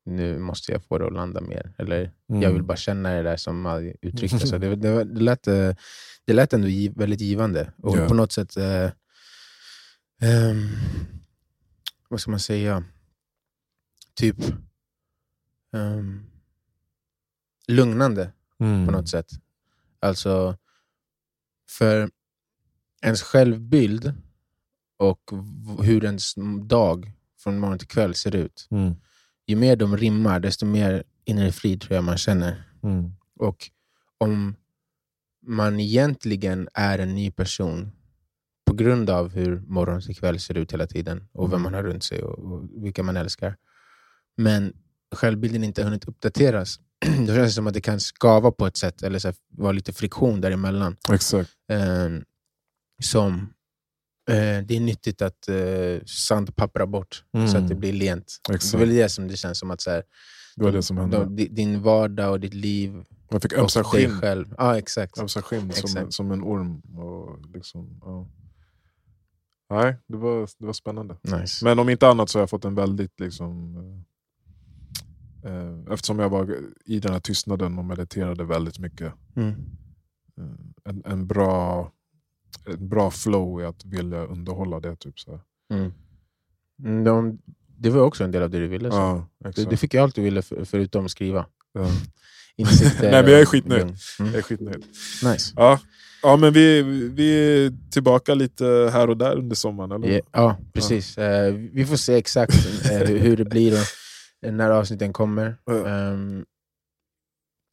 [0.07, 1.73] nu måste jag få det att landa mer.
[1.77, 2.41] Eller Mm.
[2.41, 4.39] jag vill bara känna det där som Madi uttryckte.
[4.47, 5.71] Så det, det, det, lät, eh,
[6.25, 7.73] det lät ändå giv, väldigt givande.
[7.83, 8.07] Och Ja.
[8.07, 8.91] på något sätt, eh,
[10.21, 10.67] ehm,
[12.09, 12.83] vad ska man säga,
[14.15, 14.35] typ
[15.73, 16.23] ehm,
[17.67, 18.85] lugnande Mm.
[18.85, 19.31] på något sätt.
[19.99, 20.57] Alltså,
[21.69, 22.09] för
[23.01, 24.13] ens självbild
[24.97, 25.31] och
[25.83, 26.33] hur ens
[26.67, 28.67] dag från morgon till kväll ser ut.
[28.71, 28.95] Mm.
[29.47, 32.63] Ju mer de rimmar, desto mer inre frid tror jag man känner.
[32.83, 33.11] Mm.
[33.39, 33.69] Och
[34.17, 34.55] om
[35.45, 37.91] man egentligen är en ny person
[38.65, 41.83] på grund av hur morgon till kväll ser ut hela tiden och vem man har
[41.83, 43.55] runt sig och, och vilka man älskar.
[44.37, 44.73] Men
[45.15, 46.79] självbilden inte hunnit uppdateras.
[47.05, 49.71] Då känns det som att det kan skava på ett sätt eller så här, vara
[49.71, 50.97] lite friktion däremellan.
[51.11, 51.49] Exakt.
[51.71, 52.09] Eh,
[53.03, 53.53] som
[54.67, 57.47] det är nyttigt att eh, sandpappra bort Mm.
[57.47, 58.39] så att det blir lent.
[58.49, 58.71] Exakt.
[58.71, 60.03] Det är väl det som det känns som att så här,
[60.55, 61.17] Det var det som hände.
[61.17, 64.53] de, di- din vardag och ditt liv Man fick ömsa skinn, själv.
[64.57, 65.17] Ja, exakt.
[65.19, 66.79] ömsa skinn som, som en orm.
[66.97, 68.27] Och liksom, ja.
[69.69, 71.17] Nej, det var, det var spännande.
[71.21, 71.65] Nice.
[71.65, 73.19] Men om inte annat så har jag fått en väldigt...
[73.19, 73.75] Liksom,
[75.43, 76.55] eh, eh, eftersom jag var
[76.85, 79.13] i den här tystnaden och mediterade väldigt mycket.
[79.35, 79.49] Mm.
[80.37, 80.45] Eh,
[80.89, 81.91] en, en, bra,
[82.65, 84.95] en bra flow i att vilja underhålla det.
[84.95, 85.39] Typ, så.
[85.73, 85.93] Mm.
[86.83, 87.37] Mm, De,
[87.77, 88.91] det var också en del av det du ville.
[88.91, 88.97] Så.
[89.43, 91.45] Ja, Du, du fick allt du ville för, förutom skriva.
[91.73, 91.87] ja.
[92.59, 93.81] Insikter Nej, men jag är skitnöjd.
[93.83, 93.95] Mm.
[94.19, 94.85] Jag är skitnöjd.
[95.23, 95.53] Nice.
[95.55, 95.79] Ja.
[96.23, 97.31] ja, men vi, vi
[97.65, 99.91] är tillbaka lite här och där under sommaren.
[99.91, 100.09] Eller?
[100.15, 101.17] Ja, ja, precis.
[101.17, 102.53] Eh, vi får se exakt
[102.91, 103.73] eh, hur, det blir
[104.45, 105.57] och när avsnitten kommer.
[105.65, 105.87] Ja.
[105.87, 106.45] Ehm,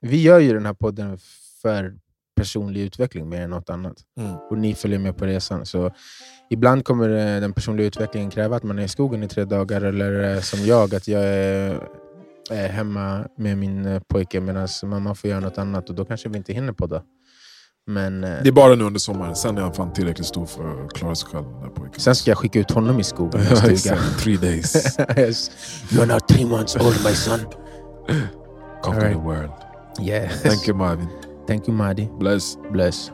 [0.01, 1.19] vi gör ju den här podden
[1.63, 1.99] för
[2.45, 3.97] personlig utveckling mer än något annat.
[4.19, 4.35] Mm.
[4.51, 5.67] Och ni följer med på resan.
[5.67, 5.91] Så
[6.51, 9.81] ibland kommer eh, den personliga utvecklingen kräva att man är i skogen i tre dagar,
[9.81, 11.25] eller eh, som jag, att jag
[12.51, 16.29] är hemma med min eh, pojke medan mamma får göra något annat och då kanske
[16.29, 17.03] vi inte hinner podda.
[17.87, 20.93] Men Det är bara nu under sommaren, sen är han fan tillräckligt stor för att
[20.93, 21.45] klara sig själv.
[21.75, 22.01] Pojken.
[22.01, 23.41] sen ska jag skicka ut honom i skogen.
[24.19, 24.99] Three days.
[25.17, 25.51] yes.
[25.91, 27.41] You're now three months old my son.
[28.83, 29.17] Conquer Alright.
[29.17, 29.51] the world.
[30.01, 30.43] Yes.
[30.43, 31.34] Thank you Marvin.
[31.47, 32.09] Thank you Madi.
[32.19, 32.57] Bless.
[32.71, 33.11] Bless.